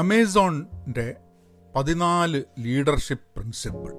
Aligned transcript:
അമേസോണിന്റെ 0.00 1.16
പതിനാല് 1.76 2.42
leadership 2.58 3.24
principle. 3.36 3.92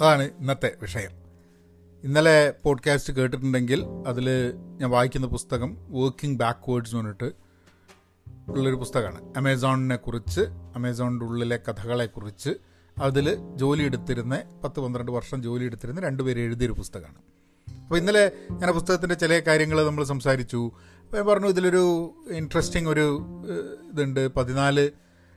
അതാണ് 0.00 0.22
ഇന്നത്തെ 0.22 0.76
വിഷയം. 0.82 1.10
ഇന്നലെ 2.04 2.54
പോഡ്കാസ്റ്റ് 2.62 3.12
കേട്ടിട്ടുണ്ടെങ്കിൽ 3.12 3.84
അതിൽ 4.06 4.54
ഞാൻ 4.80 4.90
വായിക്കുന്ന 4.90 5.26
പുസ്തകം 5.26 5.76
വർക്കിംഗ് 5.90 6.38
ബാക്ക്വേഡ്സ് 6.38 6.96
എന്ന് 6.96 7.10
പറഞ്ഞിട്ട് 7.10 7.32
ഉള്ളൊരു 8.50 8.76
പുസ്തകമാണ്. 8.76 9.34
അമേസോണിനെ 9.36 9.96
കുറിച്ച് 9.96 10.40
അമേസോണിന്റെ 10.74 11.26
ഉള്ളിലെ 11.26 11.60
കഥകളെക്കുറിച്ച് 11.68 12.50
അതിൽ 12.98 13.36
ജോലി 13.56 13.82
എടുത്തിരുന്ന 13.82 14.42
പത്ത് 14.64 14.80
പന്ത്രണ്ട് 14.80 15.12
വർഷം 15.12 15.42
ജോലി 15.42 15.64
എടുത്തിരുന്ന 15.64 16.00
രണ്ടുപേര് 16.00 16.38
എഴുതിയൊരു 16.38 16.72
പുസ്തകമാണ്. 16.72 17.18
അപ്പോൾ 17.82 17.98
ഇന്നലെ 17.98 18.32
ഞാൻ 18.50 18.64
ആ 18.64 18.72
പുസ്തകത്തിന്റെ 18.72 19.14
ചില 19.14 19.38
കാര്യങ്ങൾ 19.38 19.86
നമ്മൾ 19.86 20.04
സംസാരിച്ചു. 20.04 20.70
അപ്പോൾ 21.00 21.16
ഞാൻ 21.16 21.26
പറഞ്ഞു 21.26 21.46
ഇതിലൊരു 21.46 22.14
ഇൻട്രസ്റ്റിംഗ് 22.30 22.88
ഒരു 22.88 23.22
ഇതുണ്ട്. 23.92 24.34
പതിനാല് 24.34 24.90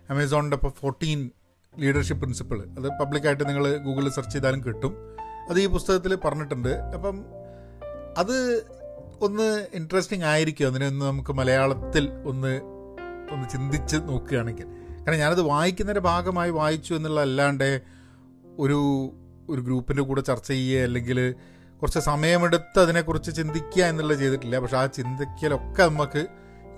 അമേസോണിന്റെ 0.10 0.56
ഇപ്പോൾ 0.56 0.72
ഫോർട്ടീൻ 0.80 1.30
ലീഡർഷിപ്പ് 1.78 2.22
പ്രിൻസിപ്പിൾ 2.22 2.62
അത് 2.62 2.90
പബ്ലിക്കായിട്ട് 2.90 3.48
നിങ്ങൾ 3.48 3.78
ഗൂഗിളിൽ 3.78 4.10
സെർച്ച് 4.10 4.34
ചെയ്താലും 4.34 4.64
കിട്ടും. 4.64 5.18
അത് 5.50 5.60
ഈ 5.60 5.68
പുസ്തകത്തിൽ 5.68 6.16
പറഞ്ഞിട്ടുണ്ട്. 6.16 6.70
അപ്പം 6.70 7.26
അത് 8.18 8.64
ഒന്ന് 9.22 9.68
ഇൻട്രസ്റ്റിംഗ് 9.74 10.26
ആയിരിക്കും. 10.26 10.68
അതിനൊന്ന് 10.68 11.06
നമുക്ക് 11.06 11.34
മലയാളത്തിൽ 11.34 12.10
ഒന്ന് 12.26 12.62
ഒന്ന് 13.32 13.50
ചിന്തിച്ച് 13.50 13.98
നോക്കുകയാണെങ്കിൽ. 13.98 14.66
കാരണം 14.66 15.16
ഞാനത് 15.16 15.42
വായിക്കുന്നതിന്റെ 15.42 16.02
ഭാഗമായി 16.02 16.50
വായിച്ചു 16.50 16.94
എന്നുള്ള 16.94 17.22
അല്ലാണ്ട് 17.22 17.82
ഒരു 18.60 19.12
ഒരു 19.50 19.62
ഗ്രൂപ്പിന്റെ 19.62 20.04
കൂടെ 20.04 20.22
ചർച്ച 20.22 20.48
ചെയ്യുക 20.48 20.84
അല്ലെങ്കിൽ 20.84 21.36
കുറച്ച് 21.82 22.00
സമയമെടുത്ത് 22.00 22.80
അതിനെക്കുറിച്ച് 22.80 23.36
ചിന്തിക്കുക 23.36 23.84
എന്നുള്ളത് 23.84 24.18
ചെയ്തിട്ടില്ല. 24.18 24.60
പക്ഷെ 24.60 24.78
ആ 24.78 24.86
ചിന്തിക്കലൊക്കെ 24.86 25.84
നമുക്ക് 25.84 26.28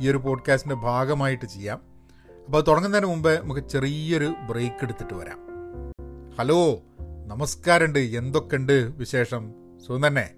ഈ 0.01 0.09
ഒരു 0.09 0.17
പോഡ്കാസ്റ്റിന്റെ 0.17 0.75
ഭാഗമായിട്ട് 0.75 1.45
ചെയ്യാം. 1.45 1.94
അപ്പോൾ 2.45 2.63
തുടങ്ങുന്നതിന് 2.67 3.07
മുമ്പ് 3.07 3.41
നമുക്ക് 3.41 3.67
ചെറിയൊരു 3.67 4.33
ബ്രേക്ക് 4.49 4.83
എടുത്തിട്ട് 4.83 5.13
വരാം. 5.13 5.39
ഹലോ 6.39 6.81
നമസ്കാരമുണ്ട്. 7.27 7.99
എന്തൊക്കെയുണ്ട് 7.99 8.71
വിശേഷം? 8.71 9.53
സുഖം 9.87 10.07
തന്നെ. 10.07 10.29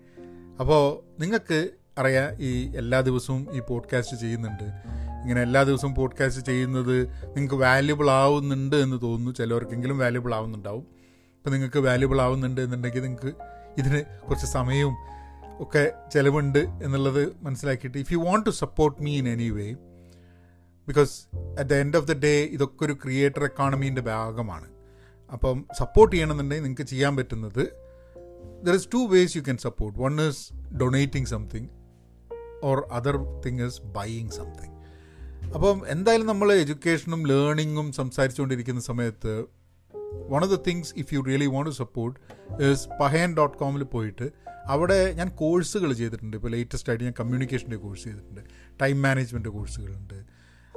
അപ്പോൾ 0.60 1.04
നിങ്ങൾക്ക് 1.22 1.70
അറിയാം 1.98 2.42
ഈ 2.42 2.78
എല്ലാ 2.78 3.00
ദിവസവും 3.00 3.48
ഈ 3.52 3.62
പോഡ്കാസ്റ്റ് 3.70 4.18
ചെയ്യുന്നുണ്ട്. 4.18 4.64
ഇങ്ങനെ 5.22 5.42
എല്ലാ 5.42 5.64
ദിവസവും 5.64 5.96
പോഡ്കാസ്റ്റ് 5.96 6.46
ചെയ്യുന്നത് 6.46 7.08
നിങ്ങൾക്ക് 7.08 7.56
വാല്യുബിൾ 7.56 8.10
ആവുന്നുണ്ട് 8.10 8.76
എന്ന് 8.76 9.02
തോന്നുന്നു. 9.02 9.32
ചിലവർക്കെങ്കിലും 9.32 10.00
വാല്യുബിൾ 10.00 10.36
ആവുന്നുണ്ടാവും. 10.36 10.88
അപ്പോൾ 11.38 11.50
നിങ്ങൾക്ക് 11.50 11.80
വാല്യുബിൾ 11.80 12.22
ആവുന്നുണ്ട് 12.22 12.62
എന്നുണ്ടെങ്കിൽ 12.62 13.02
നിങ്ങൾക്ക് 13.02 13.34
ഇതിന് 13.78 14.28
കുറച്ച് 14.28 14.46
സമയവും 14.46 14.96
ഒക്കെ 15.60 15.92
ചിലവുണ്ട് 16.14 16.60
എന്നുള്ളത് 16.60 17.38
മനസ്സിലാക്കിയിട്ട് 17.42 17.98
if 17.98 18.14
you 18.14 18.18
want 18.18 18.46
to 18.46 18.50
support 18.50 19.02
me 19.02 19.18
in 19.18 19.30
any 19.30 19.50
way 19.50 19.76
because 20.88 21.14
at 21.60 21.70
the 21.72 21.80
end 21.84 21.98
of 22.00 22.08
the 22.12 22.16
day 22.28 22.34
ഇതൊക്കെ 22.56 22.84
ഒരു 22.88 22.96
ക്രിയേറ്റർ 23.04 23.44
എക്കോണമീന്റെ 23.50 24.04
ഭാഗമാണ്. 24.12 24.68
അപ്പം 25.36 25.58
സപ്പോർട്ട് 25.80 26.12
ചെയ്യണമെന്നുണ്ടെങ്കിൽ 26.16 26.66
നിങ്ങൾക്ക് 26.66 26.88
ചെയ്യാൻ 26.92 27.14
പറ്റുന്നത് 27.20 27.64
there 28.68 28.76
is 28.80 28.88
two 28.94 29.02
ways 29.16 29.34
you 29.38 29.42
can 29.48 29.58
support 29.68 29.96
one 30.04 30.14
is 30.28 30.42
donating 30.84 31.30
something 31.34 31.70
or 32.70 32.80
other 33.00 33.18
thing 33.46 33.62
is 33.68 33.82
buying 33.98 34.34
something 34.40 34.74
അപ്പം 35.56 35.78
എന്തായാലും 35.94 36.28
നമ്മൾ 36.32 36.50
എഡ്യൂക്കേഷനും 36.62 37.22
ലേണിങ്ങും 37.32 37.90
സംസാരിച്ചുകൊണ്ടിരിക്കുന്ന 38.00 38.82
സമയത്ത് 38.92 39.34
one 40.34 40.40
of 40.46 40.52
the 40.56 40.60
things 40.68 40.92
if 41.02 41.10
you 41.16 41.20
really 41.30 41.48
want 41.54 41.70
to 41.72 41.76
support 41.84 42.18
is 42.70 42.84
Pahayan 43.02 43.30
dot 43.38 43.58
കോമിൽ 43.62 43.84
പോയിട്ട് 43.94 44.28
അവിടെ 44.74 45.00
ഞാൻ 45.20 45.30
കോഴ്സുകൾ 45.42 45.90
ചെയ്തിട്ടുണ്ട്. 46.00 46.36
ഇപ്പോൾ 46.38 46.52
ലേറ്റസ്റ്റ് 46.56 46.90
ആയിട്ട് 46.92 47.06
ഞാൻ 47.08 47.14
കമ്മ്യൂണിക്കേഷന്റെ 47.20 47.78
കോഴ്സ് 47.84 48.04
ചെയ്തിട്ടുണ്ട്. 48.08 48.42
ടൈം 48.82 48.98
മാനേജ്മെന്റ് 49.02 49.50
കോഴ്സുകളുണ്ട് 49.50 50.18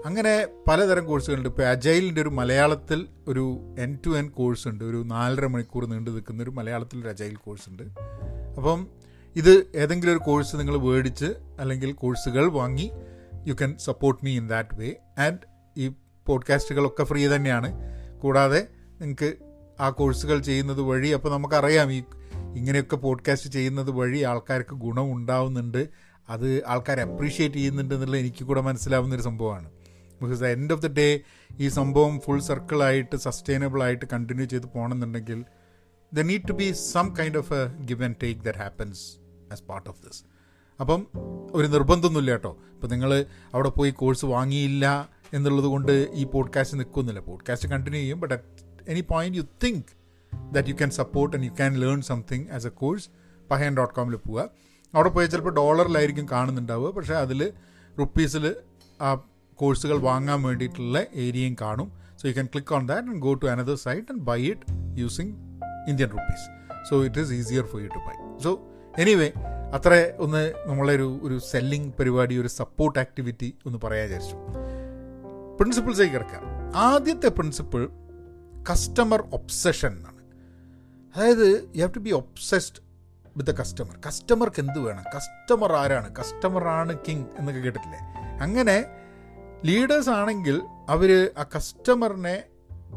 അങ്ങനെ 0.07 0.47
പലതരം 0.69 1.07
കോഴ്സുകളുണ്ട്. 1.07 1.49
ഇപ്പോൾ 1.49 1.63
അജൈലിന്റെ 1.63 2.23
ഒരു 2.23 2.29
മലയാളത്തിൽ 2.29 3.09
ഒരു 3.29 3.75
എൻ 3.79 3.99
ടു 4.07 4.19
എൻ 4.19 4.29
കോഴ്സ് 4.29 4.69
ഉണ്ട് 4.69 4.85
ഒരു 4.85 5.03
നാലര 5.07 5.47
മണിക്കൂർ 5.47 5.87
നീണ്ടു 5.87 6.11
നിൽക്കുന്ന 6.11 6.43
ഒരു 6.43 6.51
മലയാളത്തിൽ 6.51 7.01
ഒരു 7.01 7.09
അജൈൽ 7.09 7.35
കോഴ്സ് 7.35 7.71
ഉണ്ട് 7.71 7.83
അപ്പം 8.57 8.87
ഇത് 9.37 9.67
ഏതെങ്കിലും 9.75 10.13
ഒരു 10.13 10.19
കോഴ്സ് 10.19 10.57
നിങ്ങൾ 10.57 10.77
മേടിച്ച് 10.77 11.35
അല്ലെങ്കിൽ 11.61 11.93
കോഴ്സുകൾ 11.93 12.49
വാങ്ങി 12.49 12.91
you 13.47 13.53
can 13.53 13.77
support 13.79 14.25
me 14.25 14.37
in 14.37 14.49
that 14.49 14.77
way 14.77 14.93
and 15.19 15.39
ഈ 15.77 15.93
പോഡ്കാസ്റ്റുകളൊക്കെ 16.27 17.05
ഫ്രീ 17.05 17.29
തന്നെയാണ്. 17.29 17.73
കൂടാതെ 18.23 18.69
നിങ്ങൾക്ക് 19.01 19.35
ആ 19.81 19.91
കോഴ്സുകൾ 19.91 20.39
ചെയ്യുന്നത് 20.41 20.81
വഴി 20.81 21.09
അപ്പോൾ 21.09 21.33
നമുക്കറിയാം 21.33 21.93
ഈ 21.93 22.03
ഇങ്ങനെയൊക്കെ 22.57 22.97
പോഡ്കാസ്റ്റ് 22.97 23.51
ചെയ്യുന്നത് 23.51 23.91
വഴി 23.91 24.23
ആൾക്കാർക്ക് 24.23 24.75
ഗുണം 24.75 25.13
ഉണ്ടാവുന്നുണ്ട്. 25.13 25.89
അത് 26.29 26.63
ആൾക്കാർ 26.67 27.01
അപ്രീഷിയേറ്റ് 27.01 27.57
ചെയ്യുന്നുണ്ട് 27.57 27.95
എന്നുള്ളത് 27.95 28.21
എനിക്ക് 28.21 28.45
കൂടെ 28.45 28.61
മനസ്സിലാവുന്നൊരു 28.61 29.23
സംഭവമാണ്. 29.23 29.71
Because 30.21 30.45
end 30.45 30.73
of 30.73 30.83
the 30.83 30.89
day 30.89 31.09
ഈ 31.59 31.69
സംഭവം 31.69 32.21
ഫുൾ 32.21 32.41
സർക്കിളായിട്ട് 32.41 33.17
സസ്റ്റൈനബിൾ 33.17 33.83
ആയിട്ട് 33.83 34.05
കണ്ടിന്യൂ 34.13 34.45
ചെയ്ത് 34.45 34.67
പോകണമെന്നുണ്ടെങ്കിൽ 34.67 35.45
the 36.15 36.21
need 36.21 36.49
to 36.49 36.53
be 36.53 36.73
some 36.73 37.15
kind 37.19 37.39
of 37.39 37.55
a 37.55 37.63
give 37.85 38.05
and 38.05 38.17
take 38.23 38.41
that 38.41 38.59
happens 38.59 39.03
as 39.53 39.63
part 39.63 39.91
of 39.91 40.03
this 40.07 40.21
അപ്പം 40.81 41.01
ഒരു 41.53 41.67
നിർബന്ധമൊന്നുമില്ല 41.67 42.31
കേട്ടോ. 42.31 42.59
ഇപ്പം 42.73 42.91
നിങ്ങൾ 42.91 43.25
അവിടെ 43.55 43.69
പോയി 43.69 43.91
കോഴ്സ് 43.91 44.25
വാങ്ങിയില്ല 44.25 45.11
എന്നുള്ളത് 45.35 45.65
കൊണ്ട് 45.65 45.93
ഈ 46.15 46.25
പോഡ്കാസ്റ്റ് 46.25 46.79
നിൽക്കുന്നില്ല 46.79 47.21
പോഡ്കാസ്റ്റ് 47.21 47.69
കണ്ടിന്യൂ 47.69 48.01
ചെയ്യും 48.01 48.21
but 48.21 48.35
at 48.35 48.91
any 48.91 49.01
point 49.01 49.39
you 49.39 49.45
think 49.65 49.91
that 50.53 50.69
you 50.69 50.75
can 50.75 50.91
support 50.91 51.37
and 51.37 51.47
you 51.47 51.51
can 51.51 51.81
learn 51.81 52.01
something 52.03 52.49
as 52.51 52.67
a 52.67 52.71
course 52.71 53.09
Pahayan 53.51 53.77
dot 53.77 53.95
കോമിൽ 53.95 54.17
പോവുക. 54.17 54.43
അവിടെ 54.95 55.09
പോയി 55.09 55.27
ചിലപ്പോൾ 55.27 55.55
ഡോളറിലായിരിക്കും 55.55 56.29
കാണുന്നുണ്ടാവുക. 56.33 56.91
പക്ഷേ 56.91 57.15
അതിൽ 57.15 57.53
റുപ്പീസിൽ 57.99 58.45
ആ 59.01 59.11
കോഴ്സുകൾ 59.61 59.99
വാങ്ങാൻ 59.99 60.43
വേണ്ടിയിട്ടുള്ള 60.43 61.03
ഏരിയയും 61.15 61.57
കാണും. 61.61 61.89
So 62.23 62.29
you 62.29 62.33
can 62.33 62.47
click 62.47 62.75
on 62.75 62.89
that 62.89 63.09
and 63.09 63.19
go 63.19 63.35
to 63.35 63.47
another 63.47 63.77
site 63.77 64.13
and 64.13 64.23
buy 64.23 64.41
it 64.47 64.99
using 64.99 65.33
Indian 65.89 66.09
rupees 66.09 66.47
so 66.91 67.05
it 67.05 67.21
is 67.21 67.33
easier 67.33 67.65
for 67.67 67.81
you 67.83 67.89
to 67.89 67.99
buy 67.99 68.39
so 68.45 68.51
anyway 68.99 69.33
അത്ര 69.75 70.13
ഒന്ന് 70.19 70.55
നമ്മളെ 70.67 70.95
ഒരു 70.95 71.21
ഒരു 71.23 71.39
സെല്ലിംഗ് 71.39 71.95
പരിപാടി 71.99 72.39
ഒരു 72.39 72.49
സപ്പോർട്ട് 72.49 72.99
ആക്ടിവിറ്റി 72.99 73.55
ഒന്ന് 73.67 73.79
പറയാൻ 73.85 74.05
വിചാരിച്ചു. 74.05 74.37
പ്രിൻസിപ്പിൾസേക്ക് 75.61 76.15
കിടക്കാം. 76.15 76.43
ആദ്യത്തെ 76.77 77.29
പ്രിൻസിപ്പിൾ 77.29 77.89
കസ്റ്റമർ 78.71 79.25
ഒബ്സഷൻ 79.33 79.93
എന്നാണ്. 79.93 80.23
അതായത് 81.17 81.71
you 81.77 81.81
have 81.81 81.95
to 81.95 81.99
be 81.99 82.11
obsessed 82.11 82.81
with 83.37 83.51
the 83.51 83.55
customer 83.55 83.99
കസ്റ്റമർക്ക് 84.07 84.61
എന്ത് 84.61 84.79
വേണം? 84.79 85.05
കസ്റ്റമർ 85.17 85.73
ആരാണ്? 85.73 86.17
കസ്റ്റമർ 86.17 86.65
ആണ് 86.65 86.99
കിങ് 87.09 87.25
എന്നൊക്കെ 87.39 87.61
കേട്ടിട്ടില്ലേ? 87.61 87.99
അങ്ങനെ 88.43 88.85
ലീഡേഴ്സ് 89.65 90.11
ആണെങ്കിൽ 90.11 90.63
അവർ 90.89 91.31
ആ 91.39 91.43
കസ്റ്റമറിനെ 91.43 92.43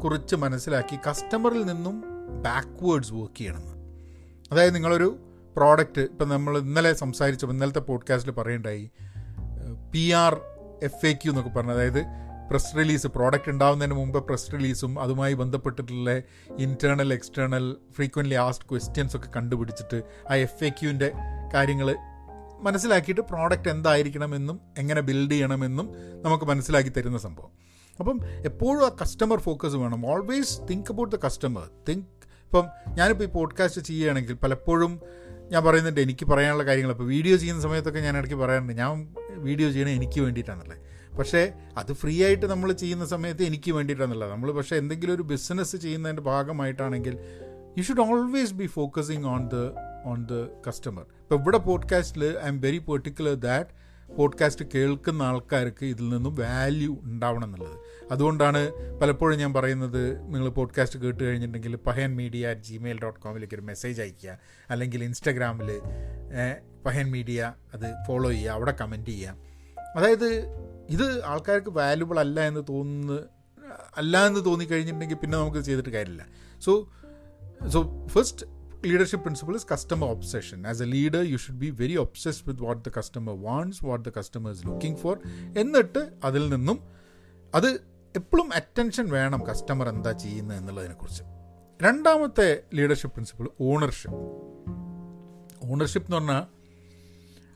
കുറിച്ച് 0.02 0.36
മനസ്സിലാക്കി 0.36 0.98
കസ്റ്റമറിൽ 1.10 1.66
നിന്നും 1.66 2.04
ബാക്ക്വേഡ്സ് 2.42 3.12
വർക്ക് 3.12 3.38
ചെയ്യണം. 3.38 3.64
അതായത് 4.52 4.74
നിങ്ങളൊരു 4.74 5.18
പ്രോഡക്റ്റ് 5.56 6.00
ഇപ്പം 6.00 6.28
നമ്മൾ 6.28 6.58
ഇന്നലെ 6.58 6.92
സംസാരിച്ചപ്പോൾ 6.92 7.54
ഇന്നലത്തെ 7.54 7.78
പോഡ്കാസ്റ്റിൽ 7.78 8.32
പറയണ്ടായി 8.32 8.90
P 9.92 10.10
R 10.10 10.40
F 10.82 11.06
A 11.06 11.12
Q 11.12 11.30
എന്നൊക്കെ 11.30 11.50
പറഞ്ഞു. 11.50 11.72
അതായത് 11.72 12.04
പ്രസ് 12.50 12.76
റിലീസ് 12.76 13.06
പ്രോഡക്റ്റ് 13.06 13.50
ഉണ്ടാവുന്നതിന് 13.50 13.94
മുമ്പ് 13.94 14.24
പ്രസ് 14.24 14.52
റിലീസും 14.52 15.00
അതുമായി 15.00 15.34
ബന്ധപ്പെട്ടിട്ടുള്ള 15.34 16.22
internal 16.58 17.12
external 17.12 17.76
frequently 17.96 18.34
asked 18.34 18.64
questions 18.70 19.16
ഒക്കെ 19.16 19.28
കണ്ടുപിടിച്ചിട്ട് 19.36 20.02
ആ 20.30 20.34
എഫ് 20.34 20.64
എ 20.64 20.68
ക്യുവിന്റെ 20.68 21.12
കാര്യങ്ങൾ 21.54 21.96
മനസ്സിലാക്കിയിട്ട് 22.64 23.20
പ്രോഡക്റ്റ് 23.20 23.68
എന്തായിരിക്കണമെന്നും 23.68 24.60
എങ്ങനെ 24.78 25.00
ബിൽഡ് 25.00 25.32
ചെയ്യണമെന്നും 25.32 25.86
നമുക്ക് 26.22 26.44
മനസ്സിലാക്കി 26.44 26.92
തരുന്ന 26.96 27.18
സംഭവം. 27.18 27.50
അപ്പം 28.00 28.20
എപ്പോഴും 28.44 28.86
ആ 28.86 28.96
കസ്റ്റമർ 29.02 29.38
ഫോക്കസ് 29.38 29.76
വേണം. 29.76 30.06
Always 30.06 30.60
think 30.70 30.90
about 30.90 31.16
the 31.16 31.18
customer 31.24 31.70
think 31.88 32.04
ഇപ്പം 32.44 32.66
ഞാനിപ്പോൾ 32.88 33.24
ഈ 33.24 33.26
പോഡ്കാസ്റ്റ് 33.26 33.80
ചെയ്യുകയാണെങ്കിൽ 33.80 34.34
പലപ്പോഴും 34.34 35.00
ഞാൻ 35.52 35.64
പറയുന്നുണ്ട് 35.64 36.00
എനിക്ക് 36.00 36.26
പറയാനുള്ള 36.26 36.64
കാര്യങ്ങൾ. 36.64 36.90
ഇപ്പോൾ 36.90 37.04
വീഡിയോ 37.04 37.36
ചെയ്യുന്ന 37.36 37.62
സമയത്തൊക്കെ 37.62 38.00
ഞാൻ 38.00 38.16
ഇടയ്ക്ക് 38.16 38.36
പറയാറുണ്ട് 38.36 38.72
ഞാൻ 38.72 39.14
വീഡിയോ 39.30 39.70
ചെയ്യണേ 39.70 39.92
എനിക്ക് 39.92 40.20
വേണ്ടിയിട്ടാണല്ലേ. 40.20 40.76
പക്ഷേ 41.18 41.52
അത് 41.76 41.92
ഫ്രീ 41.92 42.24
ആയിട്ട് 42.24 42.46
നമ്മൾ 42.46 42.72
ചെയ്യുന്ന 42.72 43.06
സമയത്ത് 43.06 43.42
എനിക്ക് 43.42 43.72
വേണ്ടിയിട്ടാണെന്നുള്ളത് 43.72 44.30
നമ്മൾ 44.30 44.52
പക്ഷേ 44.52 44.76
എന്തെങ്കിലും 44.76 45.14
ഒരു 45.14 45.22
ബിസിനസ് 45.22 45.76
ചെയ്യുന്നതിന്റെ 45.76 46.22
ഭാഗമായിട്ടാണെങ്കിൽ 46.22 47.18
you 47.78 47.82
should 47.82 48.00
always 48.00 48.54
be 48.54 48.66
focusing 48.66 49.24
on 49.24 49.48
the 49.48 49.54
on 50.04 50.26
the 50.26 50.48
customer 50.68 51.02
ഇപ്പോൾ 51.02 51.40
ഇവിടെ 51.40 51.58
പോഡ്കാസ്റ്റിൽ 51.58 52.24
I'm 52.46 52.60
very 52.60 52.78
particular 52.78 53.34
that 53.34 53.84
podcast 54.16 54.64
കേൾക്കുന്ന 54.74 55.22
ആൾക്കാർക്ക് 55.22 55.84
ഇതിൽ 55.84 56.08
നിന്നും 56.08 56.34
വാല്യൂ 56.34 56.96
ഉണ്ടാവണം 57.02 57.44
എന്നുള്ളത്. 57.44 57.78
അതുകൊണ്ടാണ് 58.10 58.62
പലപ്പോഴും 59.00 59.38
ഞാൻ 59.38 59.54
പറയുന്നത് 59.54 60.34
നിങ്ങൾ 60.34 60.48
പോഡ്കാസ്റ്റ് 60.48 60.98
കേട്ട് 61.00 61.24
കഴിഞ്ഞിട്ടുണ്ടെങ്കിൽ 61.24 61.76
Pahayan 61.76 62.16
media 62.16 62.50
at 62.50 62.60
Gmail 62.60 63.00
dot 63.02 63.20
കോമിലേക്ക് 63.20 63.54
ഒരു 63.54 63.62
മെസ്സേജ് 63.62 64.02
അയയ്ക്കുക. 64.02 64.38
അല്ലെങ്കിൽ 64.70 65.04
ഇൻസ്റ്റാഗ്രാമിൽ 65.04 65.80
പഹയൻ 66.86 67.10
മീഡിയ 67.10 67.54
അത് 67.74 67.94
ഫോളോ 68.06 68.30
ചെയ്യുക 68.30 68.50
അവിടെ 68.50 68.74
കമന്റ് 68.80 69.10
ചെയ്യുക. 69.10 69.34
അതായത് 69.96 70.28
ഇത് 70.88 71.24
ആൾക്കാർക്ക് 71.24 71.70
വാല്യുബിൾ 71.70 72.20
അല്ല 72.20 72.40
എന്ന് 72.40 72.60
തോന്നുന്ന 72.68 73.24
അല്ല 73.96 74.26
എന്ന് 74.26 74.44
തോന്നിക്കഴിഞ്ഞിട്ടുണ്ടെങ്കിൽ 74.44 75.16
പിന്നെ 75.16 75.38
നമുക്ക് 75.38 75.58
ചെയ്തിട്ട് 75.58 75.90
കാര്യമില്ല. 75.90 76.26
So 76.60 76.92
so 77.68 78.06
first 78.06 78.46
leadership 78.84 79.22
principle 79.22 79.54
is 79.54 79.64
customer 79.64 80.06
obsession. 80.06 80.66
As 80.66 80.80
a 80.80 80.86
leader, 80.86 81.22
you 81.22 81.38
should 81.38 81.58
be 81.58 81.70
very 81.70 81.96
obsessed 81.96 82.46
with 82.46 82.58
what 82.60 82.84
the 82.84 82.90
customer 82.90 83.34
wants, 83.34 83.82
what 83.82 84.04
the 84.04 84.10
customer 84.10 84.50
is 84.50 84.62
for. 85.02 85.14
എന്നിട്ട് 85.58 86.02
അതിൽ 86.24 86.48
നിന്നും 86.48 86.78
അത് 87.54 87.70
എപ്പോഴും 88.14 88.48
അറ്റൻഷൻ 88.54 89.06
വേണം 89.10 89.40
കസ്റ്റമർ 89.48 89.88
എന്താ 89.88 90.12
ചെയ്യുന്നത് 90.24 90.58
എന്നുള്ളതിനെക്കുറിച്ച് 90.58 91.24
രണ്ടാമത്തെ 91.82 92.48
ലീഡർഷിപ്പ് 92.74 93.14
പ്രിൻസിപ്പിൾ 93.14 93.46
ഓണർഷിപ്പ് 93.60 94.20
ഓണർഷിപ്പ് 95.70 96.08
എന്ന് 96.08 96.18
പറഞ്ഞാൽ 96.18 96.44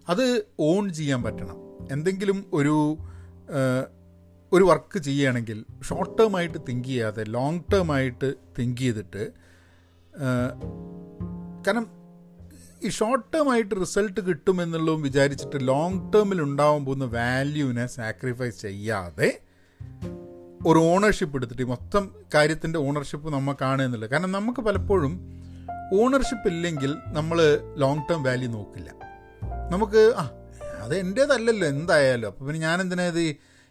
അത് 0.08 0.26
ഓൺ 0.60 0.84
ചെയ്യാൻ 0.92 1.22
പറ്റണം 1.22 1.58
എന്തെങ്കിലും 1.92 2.38
ഒരു 2.52 2.75
ഒരു 4.52 4.64
വർക്ക് 4.64 4.98
ചെയ്യുകയാണെങ്കിൽ 4.98 5.58
ഷോർട്ട് 5.82 6.14
ടേം 6.19 6.36
ആയിട്ട് 6.36 6.58
തിങ്ക് 6.69 6.88
ചെയ്യാതെ 6.88 7.25
ലോങ് 7.36 7.60
ടേം 7.72 7.88
ആയിട്ട് 7.92 8.28
തിങ്ക് 8.58 8.80
ചെയ്തിട്ട് 8.80 9.25
കാരണം 11.68 11.86
ഈ 12.84 12.88
ഷോർട്ട് 12.88 13.26
ടേം 13.34 13.46
ആയിട്ട് 13.52 13.74
റിസൾട്ട് 13.80 14.20
കിട്ടുമെന്നുള്ളതും 14.28 15.02
വിചാരിച്ചിട്ട് 15.02 15.58
ലോങ് 15.68 16.12
ടേമിൽ 16.12 16.38
ഉണ്ടാവാൻ 16.42 16.82
പോകുന്ന 16.84 17.06
വാല്യൂവിനെ 17.16 17.86
സാക്രിഫൈസ് 17.86 18.62
ചെയ്യാതെ 18.66 19.28
ഒരു 20.66 20.78
ഓണർഷിപ്പ് 20.92 21.36
എടുത്തിട്ട് 21.38 21.64
മൊത്തം 21.64 22.04
കാര്യത്തിന്റെ 22.34 22.78
ഓണർഷിപ്പ് 22.78 23.32
നമ്മൾ 23.32 23.54
എന്നുള്ളത്. 23.82 24.10
കാരണം 24.10 24.32
നമുക്ക് 24.32 24.60
പലപ്പോഴും 24.60 25.12
ഓണർഷിപ്പ് 26.00 26.48
ഇല്ലെങ്കിൽ 26.48 26.92
നമ്മൾ 27.08 27.38
ലോങ് 27.76 28.04
ടേം 28.10 28.22
വാല്യൂ 28.22 28.48
നോക്കില്ല. 28.50 28.88
നമുക്ക് 29.72 30.14
ആ 30.22 30.24
അത് 30.84 30.94
എന്റേതല്ലല്ലോ 30.98 31.66
എന്തായാലും. 31.68 32.28
അപ്പോൾ 32.28 32.44
പിന്നെ 32.44 32.60
ഞാൻ 32.60 32.80
എന്തിനാ 32.80 33.06
ഇത് 33.12 33.22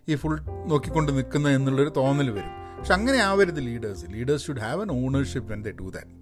ഈ 0.08 0.16
ഫുൾ 0.16 0.36
നോക്കിക്കൊണ്ട് 0.68 1.12
നിൽക്കുന്നത് 1.18 1.56
എന്നുള്ളൊരു 1.56 1.94
തോന്നൽ 1.98 2.30
വരും. 2.30 2.54
പക്ഷെ 2.78 2.94
അങ്ങനെ 2.94 3.18
ആവരുത് 3.18 3.62
leaders 3.68 4.06
leaders 4.16 4.46
should 4.48 4.64
have 4.66 4.82
an 4.82 4.92
ownership 5.02 5.50
when 5.52 5.62
they 5.64 5.74
do 5.82 5.90
that 5.90 6.17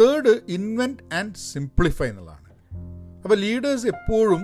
third 0.00 0.40
invent 0.48 1.14
and 1.14 1.34
simplify 1.34 2.08
എന്നുള്ളതാണ്. 2.08 2.42
അപ്പോൾ 3.24 3.36
ലീഡേഴ്സ് 3.36 3.86
എപ്പോഴും 3.86 4.42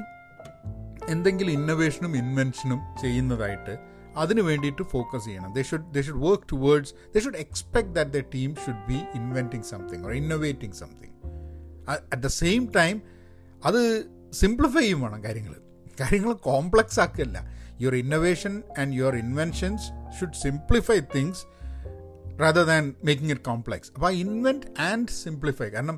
എന്തെങ്കിലും 1.08 1.52
ഇന്നൊവേഷനും 1.52 2.16
ഇൻവെൻഷനും 2.16 2.80
ചെയ്യുന്നതായിട്ട് 3.00 3.78
അതിന് 4.16 4.40
വേണ്ടിയിട്ട് 4.40 4.82
ഫോക്കസ് 4.82 5.24
ചെയ്യണം. 5.24 5.52
They 5.54 5.62
should 5.62 5.94
they 5.94 6.02
should 6.02 6.22
work 6.26 6.42
towards 6.52 6.94
they 7.14 7.20
should 7.20 7.36
expect 7.36 7.92
that 7.94 8.10
the 8.10 8.22
team 8.34 8.54
should 8.66 8.84
be 8.88 8.98
inventing 9.14 9.62
something 9.62 10.04
or 10.04 10.12
innovating 10.12 10.74
something 10.74 11.14
at 11.88 12.22
the 12.22 12.26
same 12.26 12.72
time 12.76 13.02
അത് 13.64 13.80
simplify 14.32 14.80
ചെയ്യും 14.80 15.00
വേണം 15.00 15.24
കാര്യങ്ങൾ 15.24 15.54
കാര്യങ്ങൾ 16.00 16.32
complex 16.32 17.00
ആക്കല്ല 17.00 17.38
your 17.80 17.94
innovation 17.94 18.62
and 18.78 18.94
your 18.94 19.16
inventions 19.16 19.86
should 20.20 20.38
simplify 20.42 20.98
things 21.00 21.42
rather 22.42 22.64
than 22.64 22.94
making 23.04 23.32
it 23.32 23.42
complex 23.42 23.90
അപ്പോൾ 23.94 24.06
ആ 24.06 24.10
invent 24.24 24.66
and 24.80 25.08
simplify 25.22 25.68
കാരണം 25.68 25.96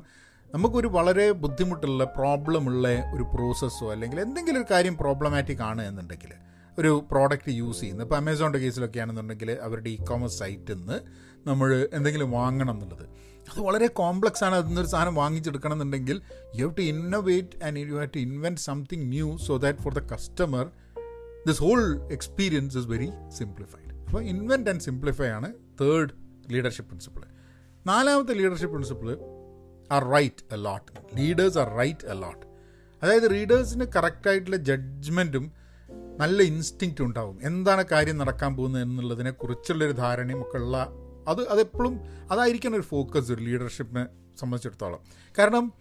നമുക്കൊരു 0.53 0.87
വളരെ 0.87 1.31
ബുദ്ധിമുട്ടുള്ള 1.43 2.03
പ്രോബ്ലമുള്ള 2.17 2.87
ഒരു 3.15 3.23
പ്രോസസ്സോ 3.35 3.91
അല്ലെങ്കിൽ 3.91 4.19
എന്തെങ്കിലും 4.19 4.59
ഒരു 4.61 4.67
കാര്യം 4.71 4.97
പ്രോബ്ലമാറ്റിക് 4.97 5.61
ആണ് 5.61 5.81
എന്നുണ്ടെങ്കിൽ 5.87 6.31
ഒരു 6.77 7.05
പ്രോഡക്റ്റ് 7.11 7.51
യൂസ് 7.51 7.81
ചെയ്യുന്നത് 7.81 8.05
ഇപ്പോൾ 8.05 8.15
അമേസോണിന്റെ 8.15 8.59
കേസിലൊക്കെ 8.59 8.99
ആണെന്നുണ്ടെങ്കിൽ 8.99 9.57
അവരുടെ 9.61 9.89
ഇ 9.89 9.97
കോമേഴ്സ് 10.03 10.39
സൈറ്റിൽ 10.39 10.77
നിന്ന് 10.77 10.97
നമ്മൾ 11.47 11.69
എന്തെങ്കിലും 11.93 12.31
വാങ്ങണം 12.31 12.75
എന്നുള്ളത്. 12.75 13.05
അത് 13.51 13.59
വളരെ 13.59 13.87
കോംപ്ലക്സ് 13.99 14.43
ആണ്. 14.43 14.55
അതിൽ 14.55 14.67
നിന്നൊരു 14.67 14.87
സാധനം 14.87 15.15
വാങ്ങിച്ചെടുക്കണം 15.15 15.73
എന്നുണ്ടെങ്കിൽ 15.73 16.17
you 16.55 16.65
have 16.67 16.77
to 16.77 16.81
innovate 16.81 17.63
and 17.63 17.79
you 17.79 17.95
have 17.95 18.09
to 18.15 18.17
invent 18.19 18.61
something 18.61 19.05
new 19.11 19.37
so 19.47 19.57
that 19.57 19.79
for 19.79 19.93
the 19.93 20.03
customer 20.13 20.65
this 21.47 21.59
whole 21.59 21.81
experience 22.11 22.77
is 22.77 22.85
very 22.85 23.09
simplified 23.37 23.91
അപ്പോൾ 24.07 24.21
ഇൻവെന്റ് 24.23 24.69
ആൻഡ് 24.69 24.81
സിംപ്ലിഫൈ 24.81 25.27
ആണ് 25.29 25.49
തേർഡ് 25.81 26.11
ലീഡർഷിപ്പ് 26.51 26.89
പ്രിൻസിപ്പിൾ 26.89 27.23
നാലാമത്തെ 27.87 28.33
leadership 28.33 28.75
principle 28.75 29.09
are 29.91 30.03
right 30.09 30.43
a 30.51 30.55
lot 30.55 31.17
leaders 31.17 31.57
are 31.57 31.75
right 31.77 32.05
a 32.05 32.13
lot 32.13 32.45
അതായത് 33.03 33.31
റീഡേഴ്സിന് 33.31 33.85
കറക്റ്റായിട്ടുള്ള 33.95 34.57
ജഡ്ജ്മെന്റും 34.57 35.51
നല്ല 36.19 36.41
instinct 36.43 37.03
ഉണ്ടാവും. 37.03 37.39
എന്താണ് 37.43 37.85
കാര്യം 37.85 38.17
നടക്കാൻ 38.17 38.55
പോകുന്നത് 38.55 38.81
എന്നുള്ളതിനെ 38.81 39.31
കുറിച്ചുള്ളൊരു 39.31 39.91
ധാരണയും 39.91 40.41
ഒക്കെ 40.41 40.57
ഉള്ള 40.57 40.77
അത് 41.27 41.47
അതെപ്പോഴും 41.47 41.99
അതായിരിക്കണം 42.31 42.75
ഒരു 42.75 42.81
ഫോക്കസ് 42.81 43.31
ഒരു 43.31 43.41
ലീഡർഷിപ്പിനെ 43.41 44.05
സംബന്ധിച്ചിടത്തോളം. 44.39 44.99
കാരണം 45.37 45.73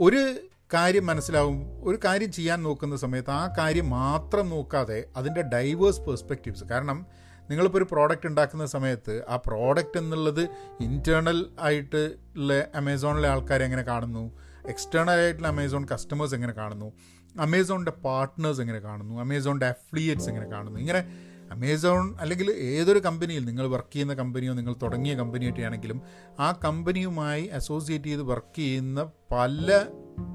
ഒരു 0.00 0.36
കാര്യം 0.74 1.06
മനസ്സിലാവും 1.06 1.82
ഒരു 1.84 1.98
കാര്യം 2.04 2.32
ചെയ്യാൻ 2.32 2.62
നോക്കുന്ന 2.62 2.96
സമയത്ത് 2.96 3.30
ആ 3.30 3.54
കാര്യം 3.58 3.90
മാത്രം 3.90 4.48
നോക്കാതെ 4.48 5.04
അതിന്റെ 5.16 5.42
ഡൈവേഴ്സ് 5.42 6.00
പെർസ്പെക്റ്റീവ്സ് 6.00 6.64
കാരണം 6.64 7.06
നിങ്ങളിപ്പോൾ 7.50 7.78
ഒരു 7.78 7.86
പ്രോഡക്റ്റ് 7.92 8.26
ഉണ്ടാക്കുന്ന 8.26 8.66
സമയത്ത് 8.66 9.22
ആ 9.28 9.36
പ്രോഡക്റ്റ് 9.36 9.98
എന്നുള്ളത് 9.98 10.48
ഇന്റേർണൽ 10.80 11.46
ആയിട്ട് 11.60 12.14
ഉള്ള 12.36 12.68
അമേസോണിലെ 12.74 13.28
ആൾക്കാർ 13.28 13.62
എങ്ങനെ 13.62 13.82
കാണുന്നു? 13.82 14.38
എക്സ്റ്റേണൽ 14.66 15.10
ആയിട്ടുള്ള 15.10 15.48
അമേസോൺ 15.48 15.86
കസ്റ്റമേഴ്സ് 15.94 16.34
എങ്ങനെ 16.34 16.52
കാണുന്നു? 16.52 16.92
അമേസോണിന്റെ 17.40 17.90
പാർട്ട്നേഴ്സ് 17.90 18.60
എങ്ങനെ 18.60 18.78
കാണുന്നു? 18.78 19.20
അമേസോണിന്റെ 19.20 19.66
അഫ്ലിയേറ്റ്സ് 19.66 20.28
എങ്ങനെ 20.28 20.46
കാണുന്നു? 20.46 20.80
ഇങ്ങനെ 20.80 21.04
അമേസോൺ 21.50 22.16
അല്ലെങ്കിൽ 22.20 22.50
ഏതൊരു 22.50 22.98
കമ്പനിയിൽ 22.98 23.44
നിങ്ങൾ 23.44 23.66
വർക്ക് 23.66 23.92
ചെയ്യുന്ന 23.92 24.14
കമ്പനിയോ 24.14 24.52
നിങ്ങൾ 24.52 24.74
തുടങ്ങിയ 24.82 25.14
കമ്പനിയൊക്കെ 25.14 25.62
ആണെങ്കിലും 25.62 26.02
ആ 26.40 26.60
കമ്പനിയുമായി 26.64 27.46
അസോസിയേറ്റ് 27.46 28.06
ചെയ്ത് 28.06 28.22
വർക്ക് 28.22 28.56
ചെയ്യുന്ന 28.56 29.10
പല 29.32 29.86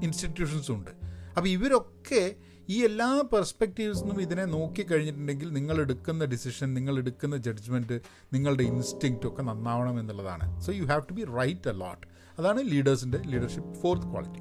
ഇൻസ്റ്റിറ്റ്യൂഷൻസും 0.02 0.74
ഉണ്ട്. 0.74 0.90
അപ്പോൾ 1.36 1.48
ഇവരൊക്കെ 1.48 2.34
ഈ 2.68 2.84
എല്ലാ 2.84 3.24
പെർസ്പെക്റ്റീവ്സിനും 3.32 4.22
ഇതിനെ 4.22 4.44
നോക്കി 4.44 4.82
കഴിഞ്ഞിട്ടുണ്ടെങ്കിൽ 4.82 5.52
നിങ്ങൾ 5.52 5.80
എടുക്കുന്ന 5.80 6.24
ഡിസിഷൻ 6.24 6.74
നിങ്ങൾ 6.74 6.98
എടുക്കുന്ന 6.98 7.36
ജഡ്ജ്മെന്റ് 7.36 8.00
നിങ്ങളുടെ 8.32 8.62
ഇൻസ്റ്റിങ്ക്റ്റ് 8.62 9.26
ഒക്കെ 9.26 9.42
നന്നാവണം 9.42 10.00
എന്നുള്ളതാണ്. 10.00 10.60
So 10.60 10.72
you 10.72 10.82
have 10.82 11.02
to 11.02 11.12
be 11.12 11.24
right 11.24 11.68
a 11.68 11.72
lot 11.72 12.06
അതാണ് 12.38 12.70
ലീഡേഴ്സിന്റെ 12.70 13.18
leadership 13.26 13.74
fourth 13.74 14.06
quality 14.06 14.40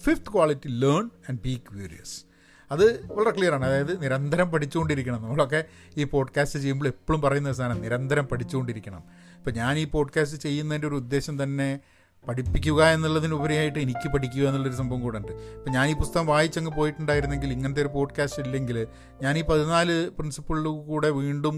fifth 0.00 0.32
quality 0.32 0.68
learn 0.68 1.10
and 1.28 1.38
be 1.44 1.62
curious 1.72 2.24
അത് 2.70 3.12
വളരെ 3.12 3.36
ക്ലിയർ 3.36 3.54
ആണ്. 3.54 3.64
അതായത് 3.64 4.02
നിരന്തരം 4.02 4.50
പഠിച്ചുകൊണ്ടിരിക്കണം. 4.50 5.22
നമ്മളൊക്കെ 5.22 5.64
ഈ 5.96 6.04
പോഡ്കാസ്റ്റ് 6.04 6.58
ചെയ്യുമ്പോൾ 6.58 6.86
എപ്പോഴും 6.86 7.20
പറയുന്ന 7.20 7.52
സാധനം 7.52 7.80
നിരന്തരം 7.80 8.24
പഠിച്ചുകൊണ്ടിരിക്കണം. 8.24 9.04
ഇപ്പം 9.36 9.52
ഞാൻ 9.52 9.78
ഈ 9.78 9.84
പോഡ്കാസ്റ്റ് 9.84 10.38
ചെയ്യുന്നതിന്റെ 10.38 10.88
ഒരു 10.88 10.94
ഉദ്ദേശം 10.94 11.42
തന്നെ 11.42 11.80
പഠിപ്പിക്കുക 12.28 12.84
എന്നുള്ളതിനുപരിയായിട്ട് 12.84 13.78
എനിക്ക് 13.78 14.08
പഠിക്കുക 14.08 14.48
എന്നുള്ളൊരു 14.48 14.76
സംഭവം 14.76 15.00
കൂടെ 15.00 15.18
ഉണ്ട്. 15.18 15.32
ഇപ്പം 15.32 15.72
ഞാൻ 15.72 15.88
ഈ 15.88 15.94
പുസ്തകം 15.94 16.26
വായിച്ചങ്ങ് 16.26 16.70
പോയിട്ടുണ്ടായിരുന്നെങ്കിൽ 16.70 17.52
ഇങ്ങനത്തെ 17.52 17.80
ഒരു 17.80 17.88
പോഡ്കാസ്റ്റ് 17.88 18.42
ഇല്ലെങ്കിൽ 18.42 18.86
ഞാൻ 19.22 19.38
ഈ 19.38 19.42
പതിനാല് 19.42 20.10
പ്രിൻസിപ്പിളിൽ 20.10 20.64
കൂടെ 20.64 21.10
വീണ്ടും 21.10 21.54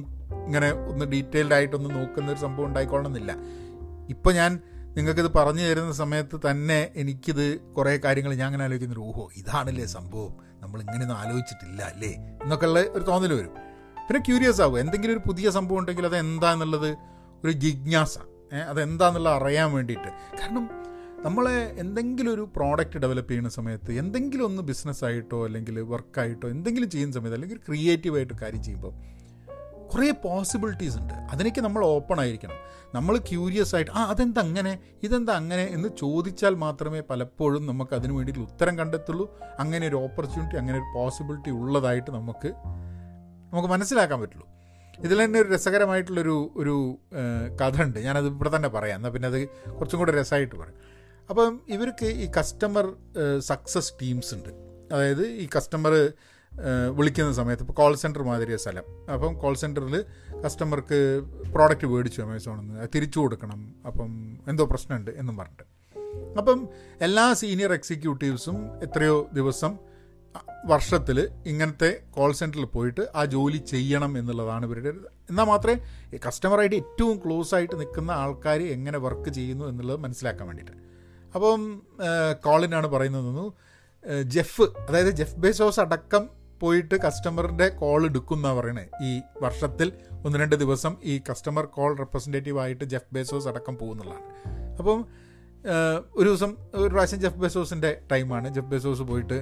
ഇങ്ങനെ 0.47 0.73
ഒന്ന് 0.73 1.05
ഡീറ്റെയിൽഡ് 1.05 1.55
ആയിട്ടൊന്ന് 1.55 1.91
നോക്കുന്ന 1.91 2.33
ഒരു 2.33 2.39
സംഭവം 2.39 2.67
ഉണ്ടായിക്കൊള്ളണമെന്നില്ല. 2.67 3.37
ഇപ്പം 4.09 4.35
ഞാൻ 4.35 4.61
നിങ്ങൾക്കിത് 4.97 5.33
പറഞ്ഞു 5.33 5.63
തരുന്ന 5.63 5.93
സമയത്ത് 5.93 6.41
തന്നെ 6.51 6.91
എനിക്കിത് 6.97 7.61
കുറേ 7.61 7.97
കാര്യങ്ങൾ 7.97 8.35
ഞാൻ 8.35 8.47
അങ്ങനെ 8.47 8.65
ആലോചിക്കുന്നൊരു 8.65 9.01
ഓഹോ 9.01 9.29
ഇതാണല്ലേ 9.37 9.87
സംഭവം. 9.87 10.35
നമ്മൾ 10.61 10.81
ഇങ്ങനെയൊന്നും 10.81 11.19
ആലോചിച്ചിട്ടില്ല 11.19 11.83
അല്ലേ? 11.83 12.09
എന്നൊക്കെയുള്ള 12.43 12.81
ഒരു 12.81 13.03
തോന്നൽ 13.05 13.33
വരും. 13.33 13.55
പിന്നെ 14.09 14.21
ക്യൂരിയസ് 14.21 14.63
ആവും 14.63 14.81
എന്തെങ്കിലും 14.81 15.13
ഒരു 15.13 15.21
പുതിയ 15.27 15.51
സംഭവം 15.51 15.79
ഉണ്ടെങ്കിൽ 15.79 16.05
അത് 16.05 16.17
എന്താണെന്നുള്ളത് 16.17 16.97
ഒരു 17.45 17.51
ജിജ്ഞാസ. 17.51 18.19
അതെന്താണെന്നുള്ളത് 18.57 19.35
അറിയാൻ 19.35 19.73
വേണ്ടിയിട്ട്. 19.73 20.09
കാരണം 20.09 20.71
നമ്മളെ 21.25 21.75
എന്തെങ്കിലും 21.79 22.35
ഒരു 22.35 22.49
പ്രോഡക്റ്റ് 22.57 22.99
ഡെവലപ്പ് 22.99 23.31
ചെയ്യുന്ന 23.31 23.49
സമയത്ത് 23.49 23.93
എന്തെങ്കിലും 23.93 24.45
ഒന്ന് 24.45 24.63
ബിസിനസ്സായിട്ടോ 24.63 25.45
അല്ലെങ്കിൽ 25.45 25.81
വർക്കായിട്ടോ 25.81 26.49
എന്തെങ്കിലും 26.49 26.91
ചെയ്യുന്ന 26.91 27.15
സമയത്ത് 27.15 27.35
അല്ലെങ്കിൽ 27.35 27.57
ക്രിയേറ്റീവായിട്ട് 27.57 28.35
കാര്യം 28.43 28.63
ചെയ്യുമ്പോൾ 28.63 28.93
കുറേ 29.89 30.11
പോസിബിലിറ്റീസ് 30.11 30.99
ഉണ്ട്. 30.99 31.15
അതിനേക്ക് 31.15 31.61
നമ്മൾ 31.61 31.85
ഓപ്പൺ 31.85 32.21
ആയിരിക്കണം. 32.21 32.55
നമ്മൾ 32.95 33.17
ക്യൂരിയസ് 33.17 33.75
ആയിട്ട് 33.75 33.91
ആ 33.91 34.05
അതെന്താ 34.05 34.41
അങ്ങനെ? 34.41 34.79
ഇതെന്താ 35.03 35.33
അങ്ങനെ? 35.33 35.63
എന്ന് 35.63 35.89
ചോദിച്ചാൽ 36.01 36.55
മാത്രമേ 36.55 37.01
പലപ്പോഴും 37.01 37.67
നമുക്ക് 37.67 37.95
അതിന് 37.95 38.13
വേണ്ടിയിട്ട് 38.13 38.53
ഉത്തരം 38.53 38.79
കണ്ടെത്തുള്ളൂ. 38.79 39.39
അങ്ങനെ 39.59 39.89
ഒരു 39.89 39.97
ഓപ്പർച്യൂണിറ്റി 39.97 40.57
അങ്ങനെ 40.57 40.79
ഒരു 40.79 40.99
പോസിബിലിറ്റി 40.99 41.51
ഉള്ളതായിട്ട് 41.51 42.11
നമുക്ക് 42.11 42.53
നമുക്ക് 43.53 43.69
മനസ്സിലാക്കാൻ 43.69 44.21
പറ്റുള്ളൂ. 44.21 44.49
ഇതിൽ 45.01 45.25
തന്നെ 45.25 45.41
ഒരു 45.41 45.49
രസകരമായിട്ടുള്ളൊരു 45.55 46.51
ഒരു 46.57 46.99
കഥ 47.61 47.83
ഉണ്ട് 47.83 47.99
ഞാനത് 47.99 48.27
ഇവിടെ 48.27 48.57
തന്നെ 48.57 48.69
പറയാം. 48.69 48.97
എന്നാൽ 48.97 49.11
പിന്നെ 49.11 49.29
അത് 49.29 49.49
കുറച്ചും 49.49 49.99
കൂടെ 49.99 50.21
രസമായിട്ട് 50.21 50.55
പറയും. 50.55 50.79
അപ്പം 51.31 51.61
ഇവർക്ക് 51.69 52.07
ഈ 52.07 52.31
കസ്റ്റമർ 52.39 52.93
സക്സസ് 53.39 53.93
ടീംസ് 54.03 54.35
ഉണ്ട്. 54.35 54.49
അതായത് 54.95 55.27
ഈ 55.27 55.49
കസ്റ്റമർ 55.57 56.13
വിളിക്കുന്ന 56.97 57.33
സമയത്ത് 57.33 57.63
ഇപ്പോൾ 57.63 57.73
കോൾ 57.73 57.95
സെന്റർ 57.95 58.23
മാതിരിയ 58.23 58.57
സ്ഥലം. 58.57 59.11
അപ്പം 59.13 59.39
കോൾ 59.39 59.55
സെന്ററിൽ 59.55 60.05
കസ്റ്റമർക്ക് 60.45 61.21
പ്രോഡക്റ്റ് 61.53 61.87
മേടിച്ചു 61.87 62.23
അമേസോണിൽ 62.23 62.61
നിന്ന് 62.61 62.89
തിരിച്ചു 62.95 63.19
കൊടുക്കണം. 63.21 63.75
അപ്പം 63.87 64.39
എന്തോ 64.49 64.65
പ്രശ്നമുണ്ട് 64.65 65.11
എന്നും 65.11 65.37
പറഞ്ഞിട്ട്. 65.37 65.63
അപ്പം 66.39 66.69
എല്ലാ 67.01 67.33
സീനിയർ 67.33 67.73
എക്സിക്യൂട്ടീവ്സും 67.73 68.83
എത്രയോ 68.83 69.29
ദിവസം 69.33 69.92
വർഷത്തിൽ 70.67 71.31
ഇങ്ങനത്തെ 71.47 72.01
കോൾ 72.11 72.33
സെന്ററിൽ 72.33 72.65
പോയിട്ട് 72.65 73.09
ആ 73.17 73.25
ജോലി 73.25 73.57
ചെയ്യണം 73.57 74.19
എന്നുള്ളതാണ് 74.19 74.67
ഇവരുടെ 74.67 74.93
എന്നാൽ 75.31 75.45
മാത്രമേ 75.45 76.19
കസ്റ്റമറായിട്ട് 76.29 76.77
ഏറ്റവും 76.77 77.17
ക്ലോസ് 77.17 77.55
ആയിട്ട് 77.55 77.81
നിൽക്കുന്ന 77.81 78.11
ആൾക്കാർ 78.11 78.63
എങ്ങനെ 78.63 78.99
വർക്ക് 78.99 79.31
ചെയ്യുന്നു 79.31 79.65
എന്നുള്ളത് 79.65 80.01
മനസ്സിലാക്കാൻ 80.01 80.47
വേണ്ടിയിട്ട്. 80.47 80.77
അപ്പം 81.35 81.83
കോളിനാണ് 82.45 82.87
പറയുന്നത് 82.87 83.53
ജെഫ് 84.23 84.63
അതായത് 84.63 85.11
ജെഫ് 85.11 85.37
ബേസോസ് 85.37 85.81
അടക്കം 85.81 86.31
പോയിട്ട് 86.61 86.95
കസ്റ്റമറിന്റെ 86.95 87.69
കോൾ 87.69 88.05
എടുക്കുന്ന 88.05 88.55
പറയണേ. 88.55 88.87
ഈ 89.05 89.21
വർഷത്തിൽ 89.43 89.93
ഒന്ന് 90.25 90.39
രണ്ട് 90.39 90.57
ദിവസം 90.57 90.97
ഈ 91.05 91.21
കസ്റ്റമർ 91.31 91.65
കോൾ 91.65 91.97
റെപ്രസെന്റേറ്റീവ് 91.99 92.59
ആയിട്ട് 92.59 92.85
ജെഫ് 92.85 93.15
ബേസോസ് 93.15 93.49
അടക്കം 93.49 93.77
പോകുന്നുള്ളതാണ്. 93.79 94.27
അപ്പം 94.79 95.07
ഒരു 96.15 96.29
ദിവസം 96.29 96.57
ഒരു 96.75 96.89
പ്രാവശ്യം 96.93 97.21
ജെഫ് 97.21 97.37
ബെസോസിന്റെ 97.37 97.91
ടൈമാണ്. 98.13 98.55
ജെഫ് 98.55 98.67
ബെസോസ് 98.67 99.03
പോയിട്ട് 99.03 99.35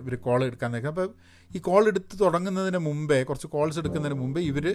ഇവർ 0.00 0.14
കോൾ 0.14 0.44
എടുക്കാൻ 0.44 0.72
നിൽക്കുക. 0.72 0.88
അപ്പോൾ 0.88 1.08
ഈ 1.56 1.58
കോൾ 1.58 1.88
എടുത്ത് 1.88 2.20
തുടങ്ങുന്നതിന് 2.20 2.78
മുമ്പേ 2.78 3.22
കുറച്ച് 3.22 3.46
കോൾസ് 3.46 3.78
എടുക്കുന്നതിന് 3.78 4.18
മുമ്പേ 4.20 4.40
ഇവർ 4.40 4.66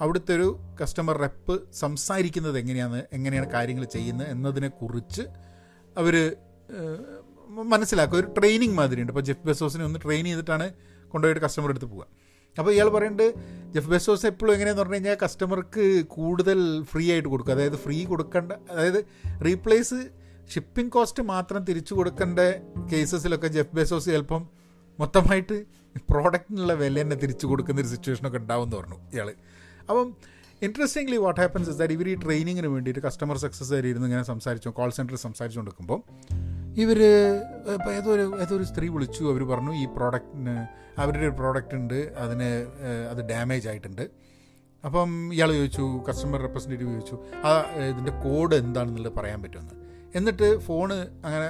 അവിടുത്തെ 0.00 0.34
ഒരു 0.34 0.60
കസ്റ്റമർ 0.82 1.16
റെപ്പ് 1.20 1.72
സംസാരിക്കുന്നത് 1.72 2.58
എങ്ങനെയാണ് 2.58 3.02
എങ്ങനെയാണ് 3.12 3.50
കാര്യങ്ങൾ 3.50 3.84
ചെയ്യുന്നത് 3.84 4.30
എന്നതിനെക്കുറിച്ച് 4.30 5.22
അവർ 5.98 6.36
മനസ്സിലാക്കുക. 7.48 8.18
ഒരു 8.18 8.28
ട്രെയിനിങ് 8.38 8.74
മാതിരിയുണ്ട്. 8.74 9.12
അപ്പോൾ 9.12 9.24
ജെഫ് 9.28 9.46
ബെസോസിനെ 9.46 9.84
ഒന്ന് 9.84 9.98
ട്രെയിൻ 10.04 10.24
ചെയ്തിട്ടാണ് 10.24 10.72
കൊണ്ടുപോയിട്ട് 11.08 11.42
കസ്റ്റമർ 11.44 11.70
എടുത്ത് 11.70 11.86
പോകുക 11.86 12.06
അപ്പോൾ 12.58 12.72
ഇയാൾ 12.72 12.88
പറയുന്നുണ്ട് 12.88 13.34
ജെഫ് 13.74 13.88
ബെസോസ് 13.88 14.26
എപ്പോഴും 14.26 14.52
എങ്ങനെയാന്ന് 14.54 14.82
പറഞ്ഞു 14.82 14.94
കഴിഞ്ഞാൽ 14.94 15.16
കസ്റ്റമർക്ക് 15.22 15.84
കൂടുതൽ 16.06 16.82
ഫ്രീ 16.82 17.12
ആയിട്ട് 17.12 17.28
കൊടുക്കുക. 17.28 17.54
അതായത് 17.54 17.76
ഫ്രീ 17.76 18.04
കൊടുക്കേണ്ട 18.04 18.52
അതായത് 18.70 19.04
റീപ്ലേസ് 19.44 19.98
ഷിപ്പിംഗ് 20.48 20.92
കോസ്റ്റ് 20.92 21.22
മാത്രം 21.30 21.60
തിരിച്ചു 21.64 21.94
കൊടുക്കേണ്ട 21.94 22.40
കേസസിലൊക്കെ 22.92 23.48
ജെഫ് 23.48 23.74
ബെസോസ് 23.74 24.06
ചിലപ്പം 24.06 24.42
മൊത്തമായിട്ട് 24.98 25.56
പ്രോഡക്റ്റിനുള്ള 26.08 26.72
വില 26.74 26.96
തന്നെ 27.02 27.16
തിരിച്ചു 27.16 27.46
കൊടുക്കുന്ന 27.46 27.80
ഒരു 27.80 27.90
സിറ്റുവേഷനൊക്കെ 27.92 28.38
ഉണ്ടാവും 28.38 28.64
എന്ന് 28.66 28.76
പറഞ്ഞു 28.76 28.98
ഇയാൾ 29.14 29.28
അപ്പം 29.88 30.08
interestingly 30.62 31.16
what 31.16 31.40
happens 31.40 31.70
is 31.70 31.78
that 31.78 31.94
ഇവർ 31.94 32.08
ഈ 32.08 32.14
ട്രെയിനിങ്ങിന് 32.14 32.66
വേണ്ടിയിട്ട് 32.66 33.00
കസ്റ്റമർ 33.00 33.36
സക്സസ് 33.36 33.72
ആയി 33.72 33.90
ഇരുന്ന് 33.90 34.06
ഇങ്ങനെ 34.06 34.24
സംസാരിച്ചു 34.24 34.70
കോൾ 34.70 34.90
സെന്ററിൽ 34.90 35.20
സംസാരിച്ചു 35.24 35.60
കൊടുക്കുമ്പോൾ 35.60 36.00
ഇവർ 36.76 36.98
ഇപ്പോൾ 37.74 37.92
ഏതോ 37.94 38.08
ഒരു 38.12 38.24
ഏതോ 38.42 38.54
ഒരു 38.56 38.64
സ്ത്രീ 38.64 38.86
വിളിച്ചു 38.88 39.24
അവർ 39.24 39.42
പറഞ്ഞു 39.44 39.72
ഈ 39.74 39.86
പ്രോഡക്റ്റിന് 39.96 40.56
അവരുടെ 40.98 41.24
ഒരു 41.26 41.34
പ്രോഡക്റ്റ് 41.36 41.76
ഉണ്ട് 41.76 41.98
അതിന് 42.16 42.48
അത് 43.10 43.20
ഡാമേജ് 43.30 43.68
ആയിട്ടുണ്ട്. 43.68 44.04
അപ്പം 44.84 45.10
ഇയാൾ 45.32 45.50
ചോദിച്ചു 45.52 45.84
കസ്റ്റമർ 46.08 46.40
റെപ്രസെന്റേറ്റീവ് 46.40 46.90
ചോദിച്ചു 46.92 47.16
ആ 47.44 47.52
ഇതിന്റെ 47.88 48.12
കോഡ് 48.24 48.54
എന്താണെന്നുള്ളത് 48.54 49.14
പറയാൻ 49.14 49.42
പറ്റുമെന്ന് 49.42 49.74
എന്നിട്ട് 50.18 50.48
ഫോണ് 50.66 50.96
അങ്ങനെ 51.26 51.48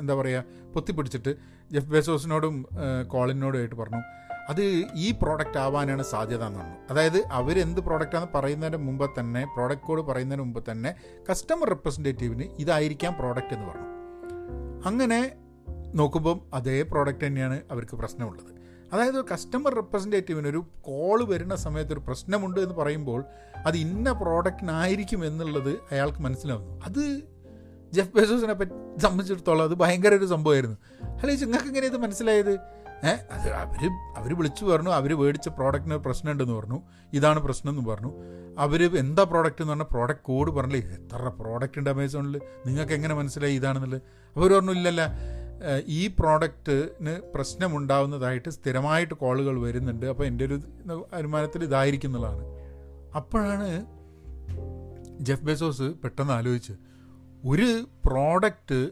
എന്താ 0.00 0.14
പറയുക 0.20 0.44
പൊത്തിപ്പിടിച്ചിട്ട് 0.74 1.32
ജെഫ് 1.74 1.90
ബേസോസിനോടും 1.94 2.54
കോളിനോടും 3.14 3.58
ആയിട്ട് 3.60 3.78
പറഞ്ഞു 3.82 4.02
അത് 4.50 4.62
ഈ 5.04 5.06
പ്രോഡക്റ്റ് 5.22 5.58
ആവാനാണ് 5.62 6.02
സാധ്യത 6.02 6.44
എന്ന് 6.46 6.58
പറഞ്ഞു. 6.60 6.78
അതായത് 6.90 7.18
അവരെന്ത് 7.38 7.80
പ്രോഡക്റ്റാണെന്ന് 7.86 8.34
പറയുന്നതിന് 8.36 8.78
മുമ്പ് 8.86 9.04
തന്നെ 9.18 9.42
പ്രോഡക്റ്റ് 9.56 9.86
കോഡ് 9.88 10.02
പറയുന്നതിന് 10.10 10.44
മുമ്പ് 10.44 10.60
തന്നെ 10.70 10.90
കസ്റ്റമർ 11.30 11.68
റെപ്രസെന്റേറ്റീവിന് 11.68 12.46
ഇതായിരിക്കാം 12.62 13.14
പ്രോഡക്റ്റ് 13.18 13.54
എന്ന് 13.56 13.66
പറഞ്ഞു. 13.70 13.88
അങ്ങനെ 14.88 15.20
നോക്കുമ്പം 15.94 16.38
അതേ 16.54 16.78
പ്രോഡക്റ്റ് 16.92 17.26
തന്നെയാണ് 17.26 17.58
അവർക്ക് 17.72 17.96
പ്രശ്നമുള്ളത്. 17.96 18.52
അതായത് 18.92 19.18
കസ്റ്റമർ 19.32 19.72
റെപ്രസെന്റേറ്റീവിന് 19.74 20.48
ഒരു 20.48 20.60
കോൾ 20.80 21.18
വരുന്ന 21.32 21.54
സമയത്ത് 21.64 21.92
ഒരു 21.92 22.02
പ്രശ്നമുണ്ട് 22.06 22.60
എന്ന് 22.60 22.74
പറയുമ്പോൾ 22.74 23.20
അത് 23.66 23.76
ഇന്ന 23.76 24.12
പ്രോഡക്റ്റിനായിരിക്കും 24.12 25.20
എന്നുള്ളത് 25.26 25.72
അയാൾക്ക് 25.92 26.20
മനസ്സിലാവുന്നു. 26.26 26.74
അത് 26.84 27.02
ജെഫ് 27.92 28.16
ബെസോസിനെ 28.16 28.54
പറ്റി 28.54 29.00
സംബന്ധിച്ചിടത്തോളം 29.00 29.62
അത് 29.62 29.74
ഭയങ്കര 29.74 30.14
ഒരു 30.14 30.24
സംഭവമായിരുന്നു. 30.24 30.76
അല്ലെ 31.02 31.34
നിങ്ങൾക്ക് 31.36 31.66
എങ്ങനെ 31.66 31.86
ഇത് 31.86 31.96
മനസ്സിലായത്? 31.96 32.50
ഏഹ് 33.04 33.20
അത് 33.32 33.48
അവർ 33.52 33.90
അവർ 34.16 34.36
വിളിച്ചു 34.36 34.64
പറഞ്ഞു 34.64 34.90
അവർ 34.90 35.18
മേടിച്ച 35.18 35.48
പ്രോഡക്റ്റിന് 35.48 35.94
പ്രശ്നമുണ്ടെന്ന് 35.94 36.54
പറഞ്ഞു. 36.54 36.82
ഇതാണ് 37.12 37.40
പ്രശ്നം 37.40 37.78
എന്ന് 37.78 37.90
പറഞ്ഞു. 37.90 38.12
അവർ 38.58 38.96
എന്താ 38.96 39.22
പ്രോഡക്റ്റ് 39.22 39.62
എന്ന് 39.62 39.72
പറഞ്ഞാൽ 39.72 39.86
പ്രോഡക്റ്റ് 39.90 40.24
കോഡ് 40.24 40.50
പറഞ്ഞില്ലേ? 40.50 40.96
എത്ര 40.96 41.28
പ്രോഡക്റ്റ് 41.28 41.78
ഉണ്ട് 41.78 41.90
അമേസോണിൽ 41.90 42.40
നിങ്ങൾക്ക് 42.66 42.92
എങ്ങനെ 42.92 43.14
മനസ്സിലായി 43.14 43.54
ഇതാണെന്നുള്ളത്? 43.54 44.02
അവർ 44.36 44.52
പറഞ്ഞു 44.52 44.72
ഇല്ലല്ല 44.72 45.12
ഈ 45.86 46.06
പ്രോഡക്റ്റിന് 46.06 47.14
പ്രശ്നമുണ്ടാവുന്നതായിട്ട് 47.34 48.48
സ്ഥിരമായിട്ട് 48.48 49.14
കോളുകൾ 49.14 49.60
വരുന്നുണ്ട്. 49.60 50.06
അപ്പോൾ 50.06 50.24
എന്റെ 50.24 50.44
ഒരു 50.44 50.60
അനുമാനത്തിൽ 51.12 51.64
ഇതായിരിക്കും 51.64 52.14
അപ്പോഴാണ് 53.16 53.86
ജെഫ് 55.20 55.44
ബെസോസ് 55.44 55.82
പെട്ടെന്ന് 55.82 56.32
ആലോചിച്ച് 56.32 56.87
ഒരു 57.44 57.88
പ്രോഡക്റ്റ് 58.06 58.90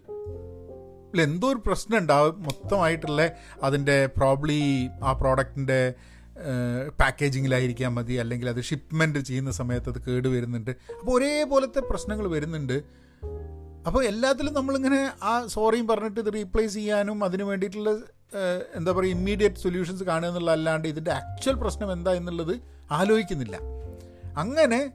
എന്തോ 1.20 1.48
ഒരു 1.48 1.62
പ്രശ്നം 1.66 1.98
ഉണ്ടാവും. 1.98 2.42
മൊത്തമായിട്ടുള്ള 2.42 3.30
അതിന്റെ 3.62 4.06
പ്രോബ്ലി 4.06 4.88
ആ 5.02 5.12
പ്രോഡക്റ്റിന്റെ 5.12 5.94
പാക്കേജിങ്ങിലായിരിക്കാൻ 7.00 7.94
മതി. 7.94 8.12
അല്ലെങ്കിൽ 8.12 8.48
അത് 8.48 8.60
ഷിപ്മെന്റ് 8.60 9.18
ചെയ്യുന്ന 9.18 9.50
സമയത്ത് 9.50 9.88
അത് 9.88 10.00
കേട് 10.08 10.28
വരുന്നുണ്ട്. 10.28 10.70
അപ്പോൾ 10.70 11.12
ഒരേപോലത്തെ 11.18 11.80
പ്രശ്നങ്ങൾ 11.80 12.28
വരുന്നുണ്ട്. 12.28 13.06
അപ്പോൾ 13.86 14.04
എല്ലാത്തിലും 14.04 14.54
നമ്മളിങ്ങനെ 14.54 15.12
ആ 15.22 15.46
സോറിയും 15.46 15.86
പറഞ്ഞിട്ട് 15.86 16.20
ഇത് 16.20 16.34
റീപ്ലേസ് 16.34 16.74
ചെയ്യാനും 16.74 17.24
അതിന് 17.24 17.42
വേണ്ടിയിട്ടുള്ള 17.42 17.90
എന്താ 18.74 18.92
പറയുക 18.92 19.12
ഇമ്മീഡിയറ്റ് 19.12 19.56
സൊല്യൂഷൻസ് 19.56 20.04
കാണുക 20.04 20.28
എന്നുള്ള 20.28 20.50
അല്ലാണ്ട് 20.50 20.88
ഇതിന്റെ 20.88 21.10
ആക്ച്വൽ 21.10 21.54
പ്രശ്നം 21.54 21.92
എന്താ 21.92 22.12
എന്നുള്ളത് 22.12 22.60
ആലോചിക്കുന്നില്ല. 22.90 23.58
അങ്ങനെ 24.36 24.92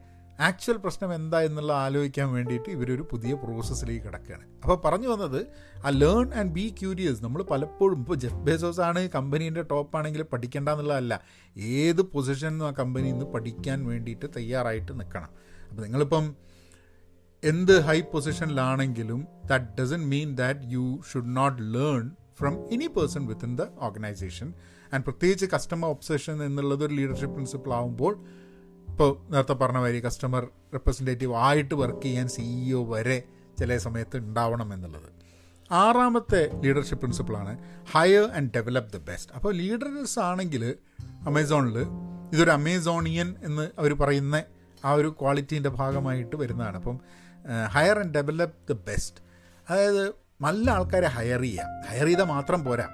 ആക്ച്വൽ 0.47 0.77
പ്രശ്നം 0.83 1.09
എന്താ 1.15 1.39
എന്നുള്ള 1.47 1.71
ആലോചിക്കാൻ 1.85 2.27
വേണ്ടിയിട്ട് 2.35 2.69
ഇവരൊരു 2.75 3.03
പുതിയ 3.11 3.33
പ്രോസസ്സിലേക്ക് 3.41 4.03
കിടക്കുകയാണ്. 4.05 4.45
അപ്പോൾ 4.63 4.77
പറഞ്ഞു 4.85 5.07
വന്നത് 5.07 5.39
ആ 5.85 5.89
ലേൺ 6.01 6.27
ആൻഡ് 6.39 6.51
ബി 6.57 6.65
ക്യൂരിയസ് 6.79 7.23
നമ്മൾ 7.23 7.41
പലപ്പോഴും 7.51 7.97
ഇപ്പോൾ 7.99 8.17
ജെഫ് 8.23 8.39
ബേസോസ് 8.47 8.81
ആണ് 8.87 9.01
കമ്പനീന്റെ 9.09 9.63
ടോപ്പ് 9.71 9.97
ആണെങ്കിൽ 9.97 10.21
പഠിക്കേണ്ട 10.33 10.69
എന്നുള്ളതല്ല 10.69 11.13
ഏത് 11.55 12.01
പൊസിഷനും 12.13 12.65
ആ 12.67 12.71
കമ്പനിയിൽ 12.79 13.13
നിന്ന് 13.13 13.25
പഠിക്കാൻ 13.25 13.85
വേണ്ടിയിട്ട് 13.85 14.29
തയ്യാറായിട്ട് 14.37 14.91
നിൽക്കണം. 15.01 15.31
അപ്പോൾ 15.69 15.81
നിങ്ങളിപ്പം 15.81 16.25
എന്ത് 17.43 17.75
high 17.81 17.99
പൊസിഷനിലാണെങ്കിലും 18.13 19.27
that 19.45 19.81
doesn't 19.81 20.01
mean 20.09 20.35
that 20.35 20.59
you 20.75 20.85
should 21.11 21.37
not 21.37 21.61
learn 21.75 22.03
from 22.39 22.53
any 22.71 22.87
person 22.97 23.23
within 23.27 23.51
the 23.55 23.67
organization 23.87 24.47
and 24.93 25.03
പ്രത്യേകിച്ച് 25.03 25.47
കസ്റ്റമർ 25.55 25.87
ഒബ്സഷൻ 25.87 26.43
എന്നുള്ളത് 26.43 26.83
ഒരു 26.85 26.93
ലീഡർഷിപ്പ് 26.93 27.35
പ്രിൻസിപ്പിൾ 27.35 27.73
ആകുമ്പോൾ 27.73 28.13
ഇപ്പോൾ 29.01 29.31
നേരത്തെ 29.31 29.53
പറഞ്ഞ 29.53 29.77
മാതിരി 29.77 29.99
കസ്റ്റമർ 29.99 30.43
റെപ്രസെന്റേറ്റീവ് 30.73 31.35
ആയിട്ട് 31.35 31.75
വർക്ക് 31.75 32.01
ചെയ്യാൻ 32.01 32.27
സിഇഒ 32.27 32.91
വരെ 32.91 33.23
ചില 33.59 33.77
സമയത്ത് 33.77 34.17
ഉണ്ടാവണം 34.17 34.73
എന്നുള്ളത്. 34.73 35.09
ആറാമത്തെ 35.71 36.49
leadership 36.63 36.99
പ്രിൻസിപ്പിളാണ് 36.99 37.57
hire 37.91 38.29
and 38.31 38.51
develop 38.55 38.93
the 38.93 38.97
best 38.97 39.33
അപ്പോൾ 39.33 39.53
ലീഡേഴ്സ് 39.53 40.19
ആണെങ്കിൽ 40.19 40.75
അമേസോണിൽ 41.25 41.79
ഇതൊരു 42.33 42.51
അമേസോണിയൻ 42.51 43.35
എന്ന് 43.43 43.71
അവർ 43.79 43.93
പറയുന്ന 43.93 44.43
ആ 44.85 44.91
ഒരു 44.91 45.15
ക്വാളിറ്റീന്റെ 45.21 45.69
ഭാഗമായിട്ട് 45.69 46.35
വരുന്നതാണ്. 46.35 46.75
അപ്പം 46.75 46.99
hire 47.67 47.99
and 47.99 48.13
develop 48.13 48.73
the 48.73 48.77
best 48.87 49.17
അതായത് 49.69 50.13
നല്ല 50.41 50.71
ആൾക്കാരെ 50.71 51.07
ഹയർ 51.07 51.41
ചെയ്യുക 51.41 51.83
ഹയർ 51.89 52.05
ചെയ്താൽ 52.05 52.23
മാത്രം 52.23 52.63
പോരാ. 52.63 52.87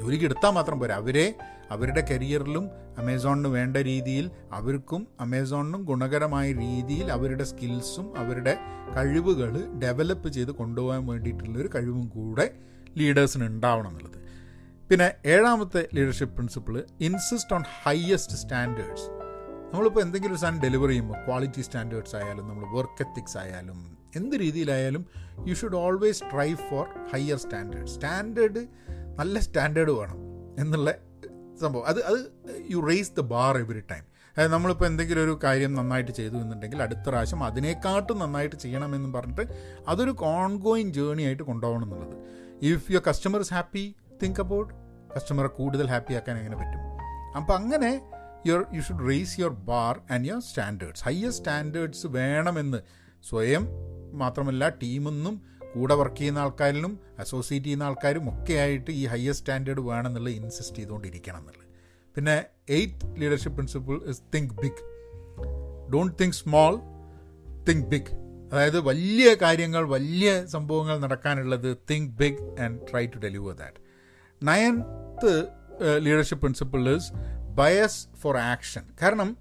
ജോലിക്ക് 0.00 0.24
എടുത്താൽ 0.24 0.50
മാത്രം 0.50 0.80
പോരാ. 0.80 0.96
അവരെ 0.96 1.34
അവരുടെ 1.70 2.02
കരിയറിലും 2.10 2.64
അമേസോണിന് 2.98 3.48
വേണ്ട 3.48 3.76
രീതിയിൽ 3.76 4.30
അവർക്കും 4.52 5.08
അമേസോണിനും 5.20 5.84
ഗുണകരമായ 5.84 6.52
രീതിയിൽ 6.52 7.12
അവരുടെ 7.12 7.44
സ്കിൽസും 7.44 8.18
അവരുടെ 8.18 8.54
കഴിവുകൾ 8.96 9.52
ഡെവലപ്പ് 9.82 10.28
ചെയ്ത് 10.28 10.50
കൊണ്ടുപോകാൻ 10.50 11.06
വേണ്ടിയിട്ടുള്ള 11.06 11.58
ഒരു 11.58 11.70
കഴിവും 11.74 12.08
കൂടെ 12.08 12.46
ലീഡേഴ്സിന് 12.96 13.44
ഉണ്ടാവണം 13.44 13.88
എന്നുള്ളത്. 13.88 14.18
പിന്നെ 14.90 15.12
ഏഴാമത്തെ 15.26 15.88
leadership 15.94 16.34
principle 16.34 16.84
insist 17.00 17.54
on 17.54 17.64
highest 17.82 18.36
standards. 18.36 19.08
നമ്മളിപ്പോൾ 19.72 20.00
എന്തെങ്കിലും 20.00 20.34
ഒരു 20.34 20.40
സാധനം 20.40 20.60
ഡെലിവർ 20.62 20.88
ചെയ്യുമ്പോൾ 20.88 21.18
ക്വാളിറ്റി 21.26 21.60
സ്റ്റാൻഡേർഡ്സ് 21.60 22.16
ആയാലും 22.16 22.48
നമ്മൾ 22.48 22.64
വർക്ക് 22.76 23.02
എത്തിക്സ് 23.02 23.38
ആയാലും 23.38 23.98
എന്ത് 24.16 24.36
രീതിയിലായാലും 24.36 25.06
you 25.46 25.54
should 25.54 25.76
always 25.76 26.22
try 26.32 26.54
for 26.54 26.86
higher 27.12 27.36
standard 27.36 27.86
standard 27.86 28.62
നല്ല 29.20 29.38
സ്റ്റാൻഡേർഡ് 29.38 29.90
വേണം 29.90 30.18
എന്നുള്ള 30.58 30.94
സംഭവം. 31.60 31.86
അത് 31.86 32.00
അത് 32.04 32.18
you 32.70 32.78
raise 32.78 33.12
the 33.18 33.20
bar 33.20 33.58
every 33.58 33.80
time 33.90 34.04
അതായത് 34.36 34.52
നമ്മളിപ്പോൾ 34.52 34.86
എന്തെങ്കിലും 34.86 35.22
ഒരു 35.24 35.40
കാര്യം 35.44 35.74
നന്നായിട്ട് 35.74 36.12
ചെയ്തു 36.12 36.34
എന്നുണ്ടെങ്കിൽ 36.34 36.82
അടുത്ത 36.82 37.08
പ്രാവശ്യം 37.08 37.44
അതിനേക്കാട്ടും 37.44 38.18
നന്നായിട്ട് 38.18 38.56
ചെയ്യണമെന്ന് 38.56 39.14
പറഞ്ഞിട്ട് 39.14 39.44
അതൊരു 39.88 40.16
ഓൺഗോയിങ് 40.20 40.92
ജേണി 40.92 41.22
ആയിട്ട് 41.22 41.42
കൊണ്ടുപോകണം 41.42 41.84
എന്നുള്ളത്. 41.84 42.16
If 42.62 42.92
your 42.92 43.02
customer 43.08 43.40
is 43.40 43.54
happy 43.54 43.94
think 44.22 44.40
about 44.40 44.74
കസ്റ്റമറെ 45.16 45.48
കൂടുതൽ 45.48 45.86
ഹാപ്പി 45.86 46.14
ആക്കാൻ 46.14 46.36
എങ്ങനെ 46.38 46.56
പറ്റും. 46.56 46.80
അപ്പം 47.36 47.54
അങ്ങനെ 47.56 47.92
your 48.46 48.64
you 48.74 48.80
should 48.80 49.08
raise 49.08 49.40
your 49.40 49.52
bar 49.52 50.00
and 50.10 50.28
your 50.28 50.40
standards 50.40 51.04
higher 51.04 51.30
standards 51.30 52.06
വേണമെന്ന് 52.06 52.78
സ്വയം 53.28 53.68
മാത്രമല്ല 54.12 54.68
ടീമൊന്നും 54.68 55.34
കൂടെ 55.74 55.94
വർക്ക് 55.94 56.16
ചെയ്യുന്ന 56.16 56.38
ആൾക്കാരിലും 56.38 57.00
അസോസിയേറ്റ് 57.18 57.66
ചെയ്യുന്ന 57.66 57.84
ആൾക്കാരും 57.84 58.28
ഒക്കെ 58.30 58.52
ആയിട്ട് 58.52 58.90
ഈ 58.90 59.06
ഹയർ 59.06 59.32
സ്റ്റാൻഡേർഡ് 59.32 59.80
വേണമെന്നുള്ള 59.80 60.30
ഇൻസിസ്റ്റ് 60.30 60.76
ചെയ്തുകൊണ്ടിരിക്കണം 60.76 61.38
എന്നുള്ളത്. 61.38 61.66
പിന്നെ 62.16 62.44
eighth 62.68 63.20
leadership 63.20 63.56
principle 63.56 64.00
is 64.10 64.22
think 64.34 64.54
big 64.62 64.82
don't 65.92 66.18
think 66.22 66.34
small 66.34 66.74
think 67.68 67.86
big 67.86 68.12
അതായത് 68.52 68.80
വലിയ 68.80 69.34
കാര്യങ്ങൾ 69.34 69.82
വലിയ 69.88 70.46
സംഭവങ്ങൾ 70.46 70.98
നടക്കാനുള്ളത് 70.98 71.76
think 71.90 72.12
big 72.16 72.60
and 72.60 72.78
try 72.90 73.06
to 73.06 73.18
deliver 73.18 73.54
that 73.54 73.80
ninth 74.42 75.32
leadership 75.98 76.42
principle 76.42 76.96
is 76.96 77.12
bias 77.54 78.06
for 78.16 78.36
action 78.36 78.84
കാരണം 79.02 79.36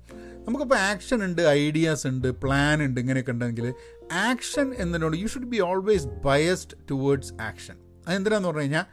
നമുക്കിപ്പോൾ 0.45 0.75
ആക്ഷൻ 0.75 1.23
ഉണ്ട് 1.23 1.41
ഐഡിയാസ് 1.41 2.07
ഉണ്ട് 2.07 2.27
പ്ലാൻ 2.27 2.83
ഉണ്ട് 2.83 2.99
ഇങ്ങനെയൊക്കെ 2.99 3.31
ഉണ്ടെങ്കിൽ 3.31 3.73
action 4.11 4.73
എന്നതിനോട് 4.77 5.17
you 5.17 5.27
should 5.27 5.45
be 5.45 5.59
always 5.59 6.07
biased 6.07 6.77
towards 6.91 7.33
action 7.41 7.77
അതെന്തിനാന്ന് 8.07 8.47
പറഞ്ഞു 8.47 8.61
കഴിഞ്ഞാൽ 8.61 8.85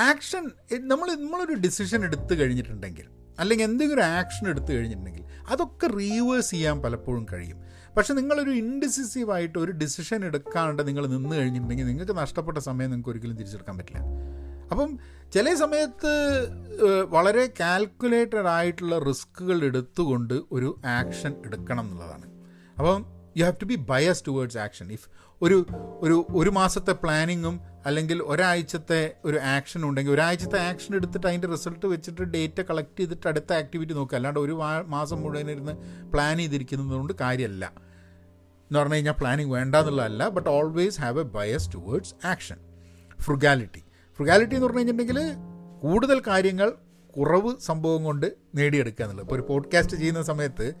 ആക്ഷൻ 0.00 0.50
നമ്മൾ 0.80 1.14
നമ്മളൊരു 1.14 1.52
ഡിസിഷൻ 1.52 2.04
എടുത്തു 2.04 2.34
കഴിഞ്ഞിട്ടുണ്ടെങ്കിൽ 2.34 3.06
അല്ലെങ്കിൽ 3.38 3.64
എന്തെങ്കിലും 3.64 4.00
ഒരു 4.00 4.06
ആക്ഷൻ 4.06 4.48
എടുത്തു 4.48 4.72
കഴിഞ്ഞിട്ടുണ്ടെങ്കിൽ 4.72 5.24
അതൊക്കെ 5.48 5.86
റീവേഴ്സ് 5.86 6.50
ചെയ്യാൻ 6.50 6.80
പലപ്പോഴും 6.82 7.26
കഴിയും. 7.32 7.58
പക്ഷെ 7.96 8.14
നിങ്ങളൊരു 8.14 8.50
ഇൻഡിസിസീവായിട്ട് 8.50 9.58
ഒരു 9.58 9.72
ഡിസിഷൻ 9.72 10.24
എടുക്കാണ്ട് 10.24 10.86
നിങ്ങൾ 10.88 11.06
നിന്ന് 11.06 11.36
കഴിഞ്ഞിട്ടുണ്ടെങ്കിൽ 11.36 11.86
നിങ്ങൾക്ക് 11.86 12.16
നഷ്ടപ്പെട്ട 12.16 12.58
സമയം 12.58 12.90
നിങ്ങൾക്ക് 12.90 13.10
ഒരിക്കലും 13.10 13.36
തിരിച്ചെടുക്കാൻ 13.36 13.78
പറ്റില്ല. 13.78 13.98
അപ്പം 14.70 14.98
ചില 15.32 15.54
സമയത്ത് 15.54 16.12
വളരെ 17.08 17.52
കാൽക്കുലേറ്റഡ് 17.60 18.46
ആയിട്ടുള്ള 18.46 18.98
റിസ്ക്കുകൾ 18.98 19.64
എടുത്തുകൊണ്ട് 19.64 20.34
ഒരു 20.52 20.80
ആക്ഷൻ 20.84 21.34
എടുക്കണം 21.46 21.84
എന്നുള്ളതാണ്. 21.84 22.26
അപ്പം 22.78 23.06
you 23.36 23.44
have 23.44 23.56
to 23.62 23.64
be 23.64 23.74
bias 23.74 24.24
towards 24.28 24.58
action 24.58 24.92
if 24.92 25.08
ഒരു 25.42 25.66
ഒരു 26.00 26.26
ഒരു 26.30 26.50
മാസത്തെ 26.50 26.92
പ്ലാനിങ്ങും 26.92 27.60
അല്ലെങ്കിൽ 27.86 28.22
ഒരാഴ്ചത്തെ 28.22 29.14
ഒരു 29.24 29.36
ആക്ഷൻ 29.36 29.84
ഉണ്ടെങ്കിൽ 29.84 30.12
ഒരാഴ്ചത്തെ 30.12 30.58
ആക്ഷൻ 30.58 30.94
എടുത്തിട്ട് 30.94 31.26
അതിന്റെ 31.26 31.48
റിസൾട്ട് 31.48 31.86
വെച്ചിട്ട് 31.86 32.22
ഡേറ്റ 32.22 32.60
കളക്ട് 32.60 32.98
ചെയ്തിട്ട് 32.98 33.28
അടുത്ത 33.28 33.52
ആക്ടിവിറ്റി 33.52 33.92
നോക്കുക. 33.92 34.16
അല്ലാണ്ട് 34.16 34.40
ഒരു 34.40 34.52
മാസം 34.86 35.20
മുഴുവൻ 35.20 35.50
ഇരുന്ന് 35.50 35.72
പ്ലാൻ 36.12 36.38
ചെയ്തിരിക്കുന്നതുകൊണ്ട് 36.38 37.12
കാര്യമല്ല. 37.20 37.64
എന്ന് 38.70 38.78
പറഞ്ഞു 38.78 38.94
കഴിഞ്ഞാൽ 38.94 39.12
പ്ലാനിങ് 39.12 39.52
വേണ്ട 39.52 39.76
എന്നുള്ളതല്ല 39.76 40.28
but 40.28 40.50
always 40.50 41.00
have 41.00 41.20
a 41.20 41.22
bias 41.22 41.74
towards 41.74 42.26
action 42.26 42.56
frugality 43.20 43.82
frugality 44.16 44.54
എന്ന് 44.54 44.66
പറഞ്ഞു 44.66 44.78
കഴിഞ്ഞിട്ടുണ്ടെങ്കിൽ 44.78 45.34
കൂടുതൽ 45.80 46.22
കാര്യങ്ങൾ 46.26 46.72
കുറവ് 47.16 47.60
സംഭവം 47.60 48.04
കൊണ്ട് 48.04 48.26
നേടിയെടുക്കുക 48.54 49.04
എന്നുള്ളത്. 49.04 49.24
ഇപ്പോൾ 49.26 49.34
ഒരു 49.34 49.42
പോഡ്കാസ്റ്റ് 49.42 49.96
ചെയ്യുന്ന 49.96 50.22
സമയത്ത് 50.22 50.74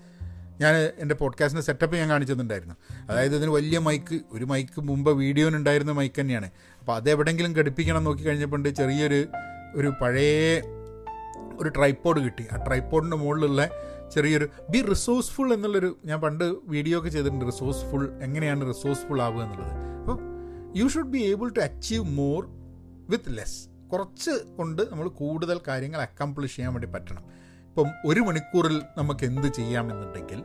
ഞാൻ 0.60 0.74
എന്റെ 0.98 1.14
പോഡ്കാസ്റ്റിന്റെ 1.14 1.66
സെറ്റപ്പ് 1.66 1.96
ഞാൻ 1.96 2.10
കാണിച്ചിട്ടുണ്ടായിരുന്നു 2.10 2.74
അതായത് 3.10 3.36
ഇതിന് 3.36 3.50
വലിയ 3.50 3.78
മൈക്ക് 3.78 4.20
ഒരു 4.32 4.44
മൈക്ക് 4.44 4.80
മുമ്പ് 4.80 5.10
വീഡിയോനുണ്ടായിരുന്ന 5.10 5.92
മൈക്ക് 5.92 6.20
തന്നെയാണ്. 6.20 6.50
അപ്പോൾ 6.80 6.92
അതെവിടെങ്കിലും 6.96 7.52
ഘടിപ്പിക്കണം 7.52 8.04
നോക്കി 8.04 8.22
കഴിഞ്ഞപ്പോൾ 8.22 8.68
ചെറിയൊരു 8.68 9.26
ഒരു 9.74 9.92
പഴയ 10.00 10.60
ഒരു 11.60 11.68
ട്രൈപ്പോഡ് 11.68 12.20
കിട്ടി. 12.20 12.46
ആ 12.52 12.56
ട്രൈപ്പോഡിന്റെ 12.56 13.16
മുകളിലുള്ള 13.16 13.70
ചെറിയൊരു 14.14 14.48
ബി 14.70 14.82
റിസോഴ്സ്ഫുൾ 14.82 15.54
എന്നുള്ളൊരു 15.54 15.98
ഞാൻ 16.04 16.20
പണ്ട് 16.20 16.44
വീഡിയോ 16.64 16.98
ഒക്കെ 16.98 17.08
ചെയ്തിട്ടുണ്ട്. 17.08 17.44
റിസോഴ്സ്ഫുൾ 17.44 18.18
എങ്ങനെയാണ് 18.22 18.68
റിസോഴ്സ്ഫുൾ 18.68 19.22
ആവുക 19.22 19.42
എന്നുള്ളത്. 19.42 19.72
അപ്പോൾ 19.72 20.18
you 20.78 20.88
should 20.88 21.06
be 21.06 21.18
able 21.18 21.48
to 21.48 21.60
achieve 21.60 22.04
more 22.04 22.46
with 23.10 23.38
less 23.38 23.68
കുറച്ച് 23.92 24.30
കൊണ്ട് 24.30 24.82
നമ്മൾ 24.82 25.08
കൂടുതൽ 25.08 25.60
കാര്യങ്ങൾ 25.68 26.00
അക്കംപ്ലിഷ് 26.00 26.56
ചെയ്യാൻ 26.56 26.74
വേണ്ടി 26.74 26.86
പറ്റണം. 26.86 27.41
ഇപ്പം 27.72 27.90
ഒരു 28.08 28.20
മണിക്കൂറിൽ 28.20 28.82
നമുക്ക് 28.96 29.24
എന്ത് 29.24 29.46
ചെയ്യാമെന്നുണ്ടെങ്കിൽ 29.58 30.40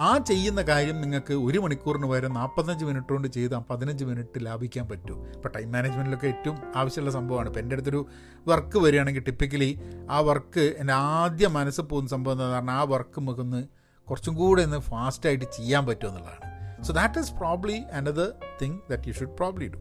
ആ 0.00 0.18
ചെയ്യുന്ന 0.18 0.62
കാര്യം 0.62 1.00
നിങ്ങൾക്ക് 1.00 1.34
ഒരു 1.34 1.58
മണിക്കൂറിന് 1.58 2.06
പകരം 2.10 2.32
നാൽപ്പത്തഞ്ച് 2.34 2.84
മിനിറ്റ് 2.84 3.08
കൊണ്ട് 3.08 3.28
ചെയ്ത് 3.28 3.54
പതിനഞ്ച് 3.70 4.04
മിനിറ്റ് 4.04 4.46
ലാഭിക്കാൻ 4.46 4.88
പറ്റും. 4.88 5.26
ഇപ്പോൾ 5.36 5.48
ടൈം 5.48 5.72
മാനേജ്മെന്റിലൊക്കെ 5.72 6.26
ഏറ്റവും 6.26 6.56
ആവശ്യമുള്ള 6.76 7.10
സംഭവമാണ്. 7.10 7.48
ഇപ്പോൾ 7.48 7.60
എന്റെ 7.60 7.74
അടുത്തൊരു 7.74 8.06
വർക്ക് 8.48 8.78
വരികയാണെങ്കിൽ 8.78 9.24
ടിപ്പിക്കലി 9.28 9.70
ആ 10.10 10.20
വർക്ക് 10.20 10.74
എന്റെ 10.78 10.92
ആദ്യം 10.92 11.52
മനസ്സിൽ 11.52 11.82
പോകുന്ന 11.82 12.08
സംഭവം 12.08 12.36
എന്താ 12.36 12.48
പറഞ്ഞാൽ 12.56 12.74
ആ 12.74 12.82
വർക്ക് 12.82 13.18
നമുക്കൊന്ന് 13.20 13.62
കുറച്ചും 14.08 14.34
കൂടെ 14.34 14.62
ഒന്ന് 14.62 14.80
ഫാസ്റ്റായിട്ട് 14.90 15.44
ചെയ്യാൻ 15.44 15.86
പറ്റും 15.86 16.08
എന്നുള്ളതാണ്. 16.08 16.82
So 16.82 16.92
that 16.92 17.18
is 17.18 17.32
probably 17.32 17.78
another 17.92 18.32
thing 18.62 18.78
that 18.90 19.08
you 19.08 19.12
should 19.12 19.36
probably 19.40 19.68
do 19.68 19.80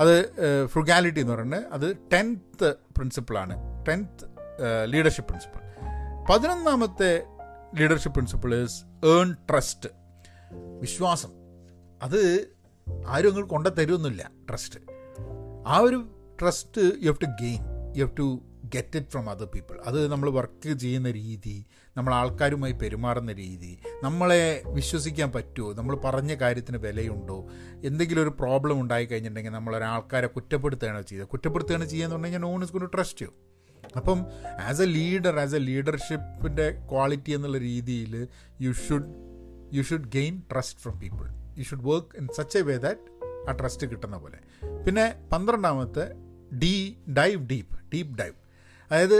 അത് 0.00 0.14
ഫ്രുഗാലിറ്റി 0.66 1.20
എന്ന് 1.20 1.34
പറയുന്നത് 1.34 1.64
അത് 1.72 1.96
ടെൻത്ത് 2.12 2.70
പ്രിൻസിപ്പിളാണ് 2.96 3.56
ടെൻത്ത് 3.88 4.26
ലീഡർഷിപ്പ് 4.84 5.28
പ്രിൻസിപ്പിൾ 5.30 5.67
പതിനൊന്നാമത്തെ 6.28 7.10
leadership 7.74 8.14
principle 8.14 8.54
is 8.64 8.78
earn 9.06 9.36
trust 9.50 9.88
വിശ്വാസം. 10.80 11.30
അത് 12.02 12.20
ആരും 13.06 13.30
നിങ്ങൾ 13.30 13.46
കൊണ്ട 13.46 13.66
തരുമൊന്നുമില്ല 13.68 14.30
ട്രസ്റ്റ് 14.48 14.78
ആ 15.66 15.78
ഒരു 15.78 15.98
trust 16.40 16.82
you 17.02 17.12
have 17.12 17.20
to 17.20 17.30
gain 17.42 17.60
you 17.96 18.06
have 18.06 18.16
to 18.16 18.26
get 18.64 18.96
it 18.96 19.08
from 19.08 19.30
other 19.30 19.46
people 19.46 19.76
അത് 19.86 20.08
നമ്മൾ 20.08 20.30
വർക്ക് 20.30 20.72
ചെയ്യുന്ന 20.74 21.10
രീതി 21.10 21.56
നമ്മൾ 21.96 22.14
ആൾക്കാരുമായി 22.14 22.72
പെരുമാറുന്ന 22.72 23.32
രീതി 23.32 23.72
നമ്മളെ 24.02 24.40
വിശ്വസിക്കാൻ 24.72 25.32
പറ്റുമോ 25.32 25.72
നമ്മൾ 25.72 25.96
പറഞ്ഞ 25.96 26.34
കാര്യത്തിന് 26.34 26.78
വിലയുണ്ടോ 26.78 27.38
എന്തെങ്കിലും 27.84 28.22
ഒരു 28.22 28.30
പ്രോബ്ലം 28.40 28.80
ഉണ്ടായി 28.80 29.04
കഴിഞ്ഞിട്ടുണ്ടെങ്കിൽ 29.04 29.50
നമ്മൾ 29.50 29.76
ഒരാൾക്കാരെ 29.76 30.26
കുറ്റപ്പെടുത്തുകയാണോ 30.26 31.00
ചെയ്യുക 31.02 31.24
കുറ്റപ്പെടുത്തുകയാണ് 31.24 31.84
ചെയ്യുക 31.84 32.04
എന്ന് 32.04 32.16
പറഞ്ഞു 32.16 32.26
കഴിഞ്ഞാൽ 32.26 32.50
known 32.50 32.64
is 32.64 32.72
good 32.72 32.92
trust 32.94 33.22
you 33.22 33.30
അപ്പം 33.98 34.20
as 34.58 34.82
a 34.82 34.84
leader 34.84 35.38
as 35.38 35.54
a 35.54 35.58
ലീഡർഷിപ്പിന്റെ 35.58 36.66
quality 36.90 37.30
എന്നുള്ള 37.30 37.58
രീതിയിൽ 37.58 38.14
you 38.60 38.72
should 38.72 39.10
you 39.72 39.82
should 39.82 40.08
gain 40.08 40.42
trust 40.52 40.80
from 40.80 40.98
people 40.98 41.24
you 41.58 41.62
should 41.62 41.84
work 41.84 42.18
in 42.18 42.28
such 42.36 42.58
a 42.58 42.62
way 42.62 42.76
that 42.76 43.04
ആ 43.48 43.52
ട്രസ്റ്റ് 43.52 43.86
കിട്ടുന്ന 43.90 44.16
പോലെ. 44.16 44.38
പിന്നെ 44.86 45.04
പന്ത്രണ്ടാമത്തെ 45.32 46.04
ഡീ 46.58 46.72
ഡൈവ് 47.12 47.40
ഡീപ്പ് 47.46 47.74
ഡീപ്പ് 47.94 48.18
ഡൈവ് 48.18 48.34
അതായത് 48.90 49.18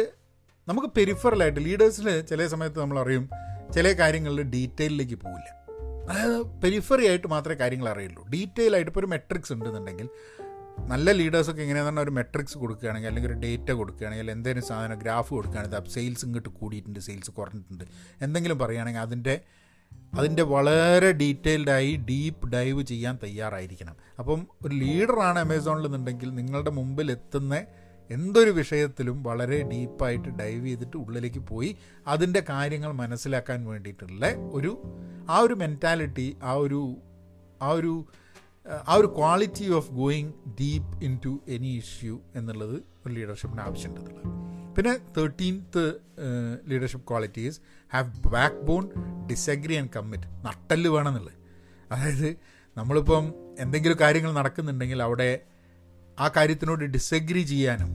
നമുക്ക് 0.68 0.88
പെരിഫറലായിട്ട് 0.88 1.61
ലീഡേഴ്സിൽ 1.64 2.20
ചില 2.20 2.46
സമയത്ത് 2.46 2.79
നമ്മൾ 2.81 2.98
അറിയും 2.98 3.24
ചില 3.74 3.92
കാര്യങ്ങളിൽ 3.92 4.42
ഡീറ്റെയിലേക്ക് 4.42 5.14
പോവില്ല. 5.14 5.48
അതായത് 6.11 6.61
പെരിഫറി 6.62 7.07
ആയിട്ട് 7.07 7.29
മാത്രമേ 7.29 7.55
കാര്യങ്ങൾ 7.55 7.88
അറിയുള്ളൂ. 7.88 8.22
ഡീറ്റെയിൽ 8.29 8.74
ആയിട്ട് 8.74 8.90
ഇപ്പോൾ 8.90 9.00
ഒരു 9.00 9.07
മെട്രിക്സ് 9.07 9.53
ഉണ്ടെന്നുണ്ടെങ്കിൽ 9.53 10.09
നല്ല 10.87 11.12
ലീഡേഴ്സൊക്കെ 11.12 11.62
എങ്ങനെയാണെന്ന് 11.62 12.01
പറഞ്ഞാൽ 12.01 12.03
ഒരു 12.03 12.11
മെട്രിക്സ് 12.11 12.59
കൊടുക്കുകയാണെങ്കിൽ 12.59 13.09
അല്ലെങ്കിൽ 13.09 13.31
ഒരു 13.33 13.38
ഡേറ്റ 13.41 13.73
കൊടുക്കുകയാണെങ്കിൽ 13.73 14.31
എന്തെങ്കിലും 14.31 14.67
സാധനം 14.67 14.99
ഗ്രാഫ് 14.99 15.31
കൊടുക്കുകയാണെങ്കിൽ 15.35 15.91
സെയിൽസ് 15.91 16.25
ഇങ്ങോട്ട് 16.25 16.49
കൂടിയിട്ടുണ്ട് 16.49 17.01
സെയിൽസ് 17.01 17.31
കുറഞ്ഞിട്ടുണ്ട്. 17.31 17.85
എന്തെങ്കിലും 18.23 18.59
പറയുകയാണെങ്കിൽ 18.59 19.01
അതിന്റെ 19.01 19.41
അതിന്റെ 20.14 20.43
വളരെ 20.43 21.12
ഡീറ്റെയിൽഡായി 21.12 21.97
ഡീപ്പ് 21.97 22.49
ഡൈവ് 22.49 22.83
ചെയ്യാൻ 22.83 23.19
തയ്യാറായിരിക്കണം. 23.23 23.97
അപ്പം 24.19 24.47
ഒരു 24.64 24.75
ലീഡറാണ് 24.75 25.38
അമേസോണിൽ 25.38 25.83
നിന്നുണ്ടെങ്കിൽ 25.83 26.35
നിങ്ങളുടെ 26.35 26.71
മുമ്പിൽ 26.71 27.11
എത്തുന്ന 27.11 27.67
എന്തൊരു 28.11 28.51
വിഷയത്തിലും 28.51 29.23
വളരെ 29.23 29.62
ഡീപ്പായിട്ട് 29.62 30.29
ഡൈവ് 30.29 30.67
ചെയ്തിട്ട് 30.67 30.97
ഉള്ളിലേക്ക് 30.97 31.38
പോയി 31.38 31.77
അതിന്റെ 32.07 32.41
കാര്യങ്ങൾ 32.41 32.93
മനസ്സിലാക്കാൻ 32.93 33.67
വേണ്ടിയിട്ടുള്ള 33.67 34.35
ഒരു 34.51 34.71
ആ 35.29 35.38
ഒരു 35.38 35.55
മെന്റാലിറ്റി 35.55 36.37
ആ 36.43 36.53
ഒരു 36.53 36.97
ആ 37.62 37.69
ഒരു 37.71 38.07
ആ 38.68 38.94
ഒരു 38.94 39.07
quality 39.07 39.70
of 39.72 39.92
going 39.92 40.33
deep 40.61 41.04
into 41.24 41.40
any 41.48 41.66
issue 41.66 42.20
എന്നുള്ളത് 42.35 42.74
ഒരു 42.74 43.12
ലീഡർഷിപ്പിന് 43.14 43.61
ആവശ്യമുണ്ടെന്നുള്ളത്. 43.61 44.24
പിന്നെ 44.76 44.98
thirteenth 45.18 46.00
leadership 46.66 47.09
qualities 47.09 47.61
have 47.92 48.31
backbone 48.57 48.90
disagree 49.26 49.74
and 49.74 49.88
commit 49.96 50.28
നട്ടൽ 50.46 50.88
വേണമെന്നുള്ളത്. 50.88 51.37
അതായത് 51.92 52.37
നമ്മളിപ്പം 52.76 53.35
എന്തെങ്കിലും 53.59 53.96
കാര്യങ്ങൾ 54.00 54.33
നടക്കുന്നുണ്ടെങ്കിൽ 54.33 55.02
അവിടെ 55.02 55.40
ആ 56.20 56.28
കാര്യത്തിനോട് 56.37 56.85
ഡിസഗ്രി 56.85 57.42
ചെയ്യാനും 57.42 57.90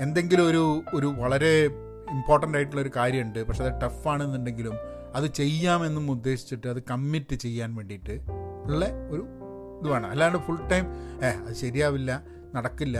എന്തെങ്കിലും 0.00 0.46
ഒരു 0.48 0.82
ഒരു 0.94 1.06
വളരെ 1.06 1.64
ഇമ്പോർട്ടന്റ് 2.10 2.56
ആയിട്ടുള്ള 2.56 2.82
ഒരു 2.82 2.90
കാര്യമുണ്ട് 2.96 3.42
പക്ഷെ 3.42 3.64
അത് 3.64 3.82
ടഫാണെന്നുണ്ടെങ്കിലും 3.82 4.74
അത് 5.14 5.26
ചെയ്യാമെന്നും 5.26 6.10
ഉദ്ദേശിച്ചിട്ട് 6.10 6.66
അത് 6.66 6.82
കമ്മിറ്റ് 6.90 7.36
ചെയ്യാൻ 7.36 7.74
വേണ്ടിയിട്ട് 7.74 8.20
ഉള്ള 8.64 8.84
ഒരു 9.08 9.43
ഇത് 9.80 9.88
വേണം 9.88 10.10
അല്ലാണ്ട് 10.10 10.38
ഫുൾ 10.38 10.60
ടൈം 10.72 10.86
ഏ 11.24 11.30
അത് 11.30 11.54
ശരിയാവില്ല 11.54 12.22
നടക്കില്ല 12.54 12.98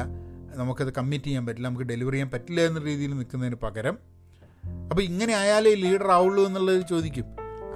നമുക്കത് 0.55 0.95
കമ്മിറ്റ് 0.95 1.25
ചെയ്യാൻ 1.25 1.47
പറ്റില്ല 1.47 1.69
നമുക്ക് 1.69 1.85
ഡെലിവറി 1.85 2.15
ചെയ്യാൻ 2.15 2.31
പറ്റില്ല 2.31 2.61
എന്ന 2.61 2.81
രീതിയിൽ 2.81 3.15
നിൽക്കുന്നതിന് 3.15 3.57
പകരം 3.57 3.99
അപ്പോൾ 4.91 5.03
ഇങ്ങനെ 5.03 5.35
ആയാലേ 5.35 5.75
ലീഡർ 5.75 6.11
ആവുള്ളൂ 6.11 6.47
എന്നുള്ളത് 6.47 6.87
ചോദിക്കും. 6.87 7.25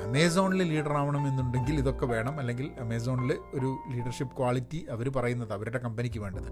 അമേസോണിൽ 0.04 0.62
ലീഡർ 0.62 0.92
ആവണം 0.92 1.28
എന്നുണ്ടെങ്കിൽ 1.28 1.74
ഇതൊക്കെ 1.74 2.06
വേണം. 2.06 2.38
അല്ലെങ്കിൽ 2.38 2.70
അമേസോണിൽ 2.80 3.32
ഒരു 3.54 3.78
ലീഡർഷിപ്പ് 3.92 4.36
ക്വാളിറ്റി 4.36 4.86
അവർ 4.90 5.08
പറയുന്നത് 5.08 5.52
അവരുടെ 5.52 5.78
കമ്പനിക്ക് 5.78 6.18
വേണ്ടത്. 6.18 6.48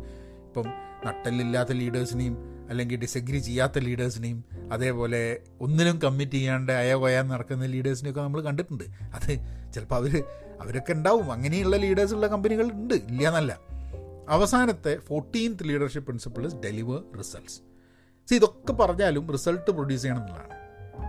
ഇപ്പം 0.47 0.67
നട്ടലില്ലാത്ത 1.07 1.73
ലീഡേഴ്സിനെയും 1.73 2.67
അല്ലെങ്കിൽ 2.71 3.01
ഡിസഗ്രി 3.01 3.39
ചെയ്യാത്ത 3.39 3.79
ലീഡേഴ്സിനെയും 3.79 4.45
അതേപോലെ 4.73 5.41
ഒന്നിനും 5.61 5.99
കമ്മിറ്റ് 6.05 6.33
ചെയ്യാണ്ട് 6.33 6.73
അയവയാൻ 6.73 7.29
നടക്കുന്ന 7.29 7.67
ലീഡേഴ്സിനെയൊക്കെ 7.67 8.21
നമ്മൾ 8.21 8.41
കണ്ടിട്ടുണ്ട്. 8.41 8.85
അത് 9.15 9.33
ചിലപ്പോൾ 9.75 9.95
അവർ 9.95 10.25
അവരൊക്കെ 10.61 10.93
ഉണ്ടാവും. 10.93 11.33
അങ്ങനെയുള്ള 11.33 11.77
ലീഡേഴ്സുള്ള 11.77 12.27
കമ്പനികൾ 12.27 12.73
ഉണ്ട്. 12.73 12.95
ഇല്ല 12.95 13.29
എന്നല്ല 13.29 13.61
അവസാനത്തെ 14.29 14.99
fourteenth 14.99 15.69
leadership 15.69 16.07
principle 16.07 16.47
is 16.47 16.57
deliver 16.57 17.05
results 17.19 17.61
see 18.29 18.35
ഇതൊക്കെ 18.35 18.73
പറഞ്ഞാലും 18.73 19.33
റിസൾട്ട് 19.33 19.71
പ്രൊഡ്യൂസ് 19.71 20.03
ചെയ്യണം 20.03 20.21
എന്നുള്ളതാണ്. 20.21 20.67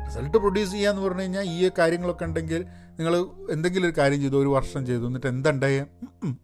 റിസൾട്ട് 0.10 0.38
പ്രൊഡ്യൂസ് 0.38 0.72
ചെയ്യുക 0.72 0.90
എന്ന് 0.90 1.02
പറഞ്ഞു 1.02 1.22
കഴിഞ്ഞാൽ 1.22 1.44
ഈ 1.44 1.72
കാര്യങ്ങളൊക്കെ 1.78 2.26
ഉണ്ടെങ്കിൽ 2.26 2.66
നിങ്ങൾ 3.00 3.18
എന്തെങ്കിലും 3.52 3.88
ഒരു 3.88 3.94
കാര്യം 3.98 4.22
ചെയ്തു 4.22 4.42
ഒരു 4.42 4.48
വർഷം 4.48 4.86
ചെയ്തു 4.86 5.08
എന്നിട്ട് 5.08 5.28
എന്തുണ്ടായ? 5.28 5.86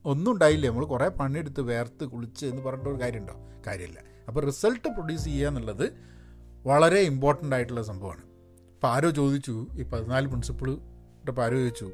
ഒന്നും 0.06 0.32
ഉണ്ടായില്ല? 0.32 0.70
നമ്മൾ 0.70 0.86
കുറേ 0.86 1.08
പണിയെടുത്ത് 1.08 1.62
വേർത്ത് 1.62 2.06
കുളിച്ച് 2.06 2.46
എന്ന് 2.46 2.62
പറഞ്ഞിട്ട് 2.62 2.90
ഒരു 2.90 3.02
കാര്യമുണ്ടോ 3.02 3.34
കാര്യമില്ല. 3.68 4.00
അപ്പോൾ 4.28 4.46
റിസൾട്ട് 4.46 4.88
പ്രൊഡ്യൂസ് 4.88 5.24
ചെയ്യുക 5.24 5.48
എന്നുള്ളത് 5.48 5.94
വളരെ 6.66 7.00
ഇമ്പോർട്ടന്റ് 7.00 7.56
ആയിട്ടുള്ള 7.56 7.84
സംഭവമാണ്. 7.84 8.22
അപ്പോൾ 8.22 8.88
ആരോ 8.88 9.10
ചോദിച്ചു 9.10 9.68
ഈ 9.80 9.84
പതിനാല് 9.84 10.28
പ്രിൻസിപ്പിൾ 10.28 10.72
ഇപ്പോൾ 11.28 11.42
ആരോ 11.42 11.58
ചോദിച്ചു 11.58 11.92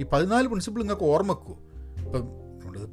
ഈ 0.00 0.04
പതിനാല് 0.04 0.46
പ്രിൻസിപ്പിൾ 0.46 0.80
നിങ്ങൾക്ക് 0.80 1.02
ഓർമ്മക്കൂ? 1.02 1.52
ഇപ്പം 1.98 2.28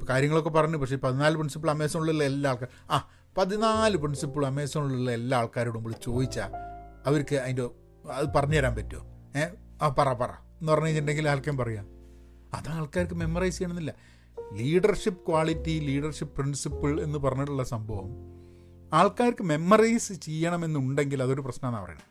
കാര്യങ്ങളൊക്കെ 0.08 0.50
പറഞ്ഞു 0.50 0.76
പക്ഷേ 0.76 0.96
പതിനാല് 0.96 1.34
പ്രിൻസിപ്പിൾ 1.34 1.70
അമേസോണിലുള്ള 1.70 2.24
എല്ലാ 2.24 2.50
ആൾക്കാർ 2.50 2.68
ആ 2.90 3.08
പതിനാല് 3.38 3.96
പ്രിൻസിപ്പിൾ 3.96 4.46
അമേസോണിലുള്ള 4.46 5.10
എല്ലാ 5.10 5.38
ആൾക്കാരോടും 5.38 5.78
നമ്മൾ 5.78 5.94
ചോദിച്ചാൽ 6.04 6.50
അവർക്ക് 7.06 7.34
അതിന്റെ 7.36 7.70
അത് 8.12 8.26
പറഞ്ഞു 8.36 8.56
തരാൻ 8.56 8.74
പറ്റുമോ 8.74 9.02
ഏ? 9.38 9.44
ആ 9.82 9.88
പറ 9.88 10.12
പറ. 10.12 10.30
എന്ന് 10.30 10.72
പറഞ്ഞു 10.72 10.86
കഴിഞ്ഞിട്ടുണ്ടെങ്കിൽ 10.86 11.28
ആൾക്കാർ 11.28 11.56
പറയാം? 11.56 11.86
അത് 12.54 12.68
ആൾക്കാർക്ക് 12.68 13.14
മെമ്മറൈസ് 13.14 13.58
ചെയ്യണമെന്നില്ല. 13.58 13.94
ലീഡർഷിപ്പ് 14.52 15.26
ക്വാളിറ്റി 15.26 15.78
ലീഡർഷിപ്പ് 15.78 16.36
പ്രിൻസിപ്പിൾ 16.36 17.00
എന്ന് 17.00 17.18
പറഞ്ഞിട്ടുള്ള 17.18 17.64
സംഭവം 17.64 18.10
ആൾക്കാർക്ക് 18.92 19.42
മെമ്മറൈസ് 19.42 20.12
ചെയ്യണമെന്നുണ്ടെങ്കിൽ 20.12 21.22
അതൊരു 21.22 21.40
പ്രശ്നമെന്നാണ് 21.40 21.84
പറയുന്നത്. 21.84 22.08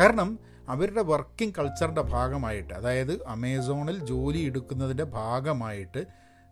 കാരണം 0.00 0.38
അവരുടെ 0.68 1.02
വർക്കിംഗ് 1.02 1.54
കൾച്ചറിന്റെ 1.58 2.02
ഭാഗമായിട്ട് 2.02 2.74
അതായത് 2.74 3.24
അമേസോണിൽ 3.26 4.06
ജോലി 4.06 4.38
എടുക്കുന്നതിന്റെ 4.38 5.04
ഭാഗമായിട്ട് 5.04 6.06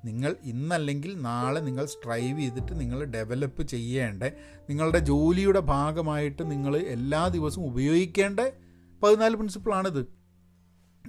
നിങ്ങൾ 0.04 0.36
ഇന്നല്ലെങ്കിൽ 0.44 1.20
നാളെ 1.20 1.60
നിങ്ങൾ 1.60 1.86
സ്ട്രൈവ് 1.86 2.40
ചെയ്തിട്ട് 2.40 2.80
നിങ്ങൾ 2.80 3.04
ഡെവലപ്പ് 3.04 3.62
ചെയ്യേണ്ട. 3.62 4.22
നിങ്ങളുടെ 4.70 4.98
ജോലിയുടെ 4.98 5.60
ഭാഗമായിട്ട് 5.60 6.50
നിങ്ങൾ 6.50 6.76
എല്ലാ 6.76 7.28
ദിവസവും 7.28 7.66
ഉപയോഗിക്കേണ്ട. 7.66 8.40
പതിനാല് 9.02 9.34
പ്രിൻസിപ്പിളാണിത് 9.34 10.20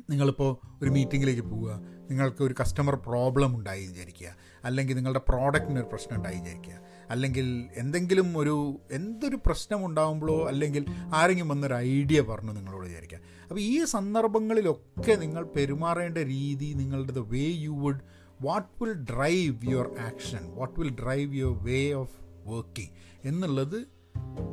നിങ്ങളിപ്പോൾ 0.10 0.52
ഒരു 0.84 0.90
മീറ്റിങ്ങിലേക്ക് 0.90 1.42
പോവുക 1.42 1.82
നിങ്ങൾക്ക് 2.10 2.44
ഒരു 2.44 2.56
കസ്റ്റമർ 2.62 2.96
പ്രോബ്ലം 2.96 3.56
ഉണ്ടായി 3.56 3.88
വിചാരിക്കുക 3.88 4.36
അല്ലെങ്കിൽ 4.66 4.96
നിങ്ങളുടെ 4.96 5.20
പ്രോഡക്റ്റിന് 5.20 5.80
ഒരു 5.80 5.88
പ്രശ്നം 5.92 6.18
ഉണ്ടായി 6.18 6.40
വിചാരിക്കുക. 6.40 6.91
അല്ലെങ്കിൽ 7.12 7.47
എന്തെങ്കിലും 7.76 8.38
ഒരു 8.38 8.56
എന്തൊരു 8.91 9.38
പ്രശ്നമുണ്ടാകുമ്പോഴോ 9.45 10.47
അല്ലെങ്കിൽ 10.47 10.86
ആരെങ്കിലും 11.13 11.50
വന്നൊരു 11.50 11.74
ഐഡിയ 11.74 12.21
പറഞ്ഞു 12.21 12.52
നിങ്ങളോട് 12.52 12.88
വിചാരിക്കാം 12.88 13.21
അപ്പോൾ 13.41 13.60
ഈ 13.60 13.86
സന്ദർഭങ്ങളിലൊക്കെ 13.86 15.15
നിങ്ങൾ 15.15 15.43
പെരുമാറേണ്ട 15.56 16.17
രീതി 16.17 16.74
നിങ്ങളുടെ 16.78 17.12
the 17.12 17.19
way 17.19 17.45
you 17.60 17.69
would 17.69 18.02
what 18.41 18.84
will 18.84 18.93
drive 18.93 19.71
your 19.71 19.88
action 20.00 20.56
what 20.56 20.80
will 20.80 20.95
drive 21.04 21.34
your 21.36 21.63
way 21.63 21.91
of 21.91 22.15
working 22.45 22.93
എന്നുള്ളത് 23.26 23.80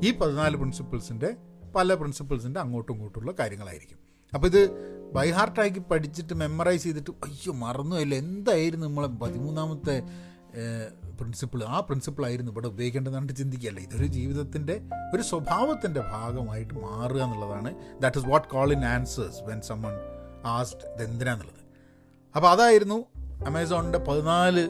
ഈ 0.02 0.10
പതിനാല് 0.18 0.56
പ്രിൻസിപ്പിൾസിന്റെ 0.56 1.36
പല 1.74 1.94
പ്രിൻസിപ്പിൾസിന്റെ 1.94 2.60
അങ്ങോട്ടും 2.60 2.92
ഇങ്ങോട്ടുള്ള 2.92 3.32
കാര്യങ്ങളായിരിക്കും. 3.38 3.98
അപ്പോൾ 4.34 4.46
ഇത് 4.46 4.62
ബൈ 5.12 5.30
ഹാർട്ടാക്കി 5.30 5.78
പഠിച്ചിട്ട് 5.78 6.34
മെമ്മറൈസ് 6.34 6.82
ചെയ്തിട്ട് 6.82 7.10
അയ്യോ 7.10 7.52
മറന്നു 7.52 7.66
മറന്നുമില്ല 7.66 8.14
എന്തായിരുന്നു 8.14 8.86
നമ്മളെ 8.86 9.08
പതിമൂന്നാമത്തെ 9.08 10.02
പ്രിൻസിപ്പിൾ 11.18 11.64
ആ 11.64 11.80
പ്രിൻസിപ്പിളായിരുന്നു 11.80 12.52
ഇവിടെ 12.52 12.66
ഉപയോഗിക്കേണ്ടതെന്നാണ് 12.66 13.36
ചിന്തിക്കുകയല്ല. 13.36 13.80
ഇതൊരു 13.80 14.06
ജീവിതത്തിന്റെ 14.06 14.80
ഒരു 15.14 15.22
സ്വഭാവത്തിന്റെ 15.22 16.00
ഭാഗമായിട്ട് 16.00 16.74
മാറുക 16.74 17.22
എന്നുള്ളതാണ്. 17.22 17.74
That 18.00 18.18
is 18.18 18.26
what 18.26 18.48
call 18.48 18.72
in 18.72 18.84
answers 18.84 19.36
when 19.42 19.60
someone 19.60 19.92
asked 20.44 20.86
ഇതെന്തിനാന്നുള്ളത് 20.86 21.58
അപ്പോൾ 22.36 22.48
അതായിരുന്നു 22.50 23.04
അമേസോണിന്റെ 23.46 23.98
പതിനാല് 23.98 24.68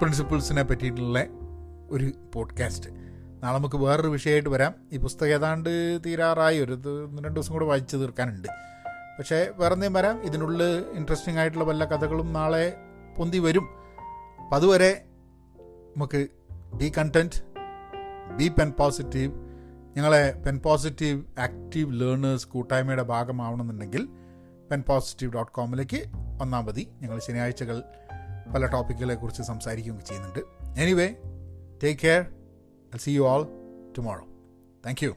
പ്രിൻസിപ്പിൾസിനെ 0.00 0.62
പറ്റിയിട്ടുള്ള 0.62 1.24
ഒരു 1.90 2.12
പോഡ്കാസ്റ്റ് 2.34 2.90
നാളെ 3.42 3.58
നമുക്ക് 3.58 3.76
വേറൊരു 3.76 4.08
വിഷയമായിട്ട് 4.08 4.48
വരാം. 4.48 4.74
ഈ 4.92 4.96
പുസ്തകം 4.96 5.28
ഏതാണ്ട് 5.28 5.98
തീരാറായി. 6.06 6.58
ഒരു 6.58 6.72
രണ്ട് 7.04 7.28
ദിവസം 7.28 7.52
കൂടെ 7.52 7.64
വായിച്ചു 7.64 7.96
തീർക്കാനുണ്ട്. 7.96 8.48
പക്ഷേ 9.18 9.36
വേറെ 9.36 9.74
എന്തെങ്കിലും 9.74 9.92
വരാം. 9.92 10.22
ഇതിനുള്ളിൽ 10.22 10.84
ഇൻട്രസ്റ്റിംഗ് 10.92 11.40
ആയിട്ടുള്ള 11.40 11.64
വല്ല 11.64 11.84
കഥകളും 11.84 12.32
നാളെ 12.32 12.76
പൊന്തി 13.18 13.38
വരും. 13.38 13.68
അപ്പം 14.48 14.56
അതുവരെ 14.56 15.04
നമുക്ക് 15.96 16.28
be 16.74 16.92
content 16.98 17.38
be 18.36 18.48
pen 18.48 18.72
positive 18.78 19.32
ഞങ്ങളെ 19.96 20.42
പെൻ 20.46 20.58
പോസിറ്റീവ് 20.58 21.24
ആക്റ്റീവ് 21.38 22.00
ലേണേഴ്സ് 22.00 22.48
കൂട്ടായ്മയുടെ 22.48 23.02
ഭാഗമാവണമെന്നുണ്ടെങ്കിൽ 23.02 24.08
പെൻ 24.70 24.82
പോസിറ്റീവ് 24.88 25.32
ഡോട്ട് 25.32 25.52
കോമിലേക്ക് 25.52 26.02
വന്നാൽ 26.40 26.60
മതി. 26.60 26.88
ഞങ്ങൾ 27.02 27.18
ശനിയാഴ്ചകൾ 27.18 27.82
പല 28.54 28.66
ടോപ്പിക്കുകളെ 28.66 29.14
കുറിച്ച് 29.14 29.42
സംസാരിക്കുകയൊക്കെ 29.42 30.04
ചെയ്യുന്നുണ്ട്. 30.04 30.40
Anyway 30.80 31.14
take 31.82 32.00
care 32.00 32.26
see 32.98 33.10
you 33.10 33.28
all 33.28 33.44
tomorrow 33.98 34.26
thank 34.86 35.04
you. 35.04 35.16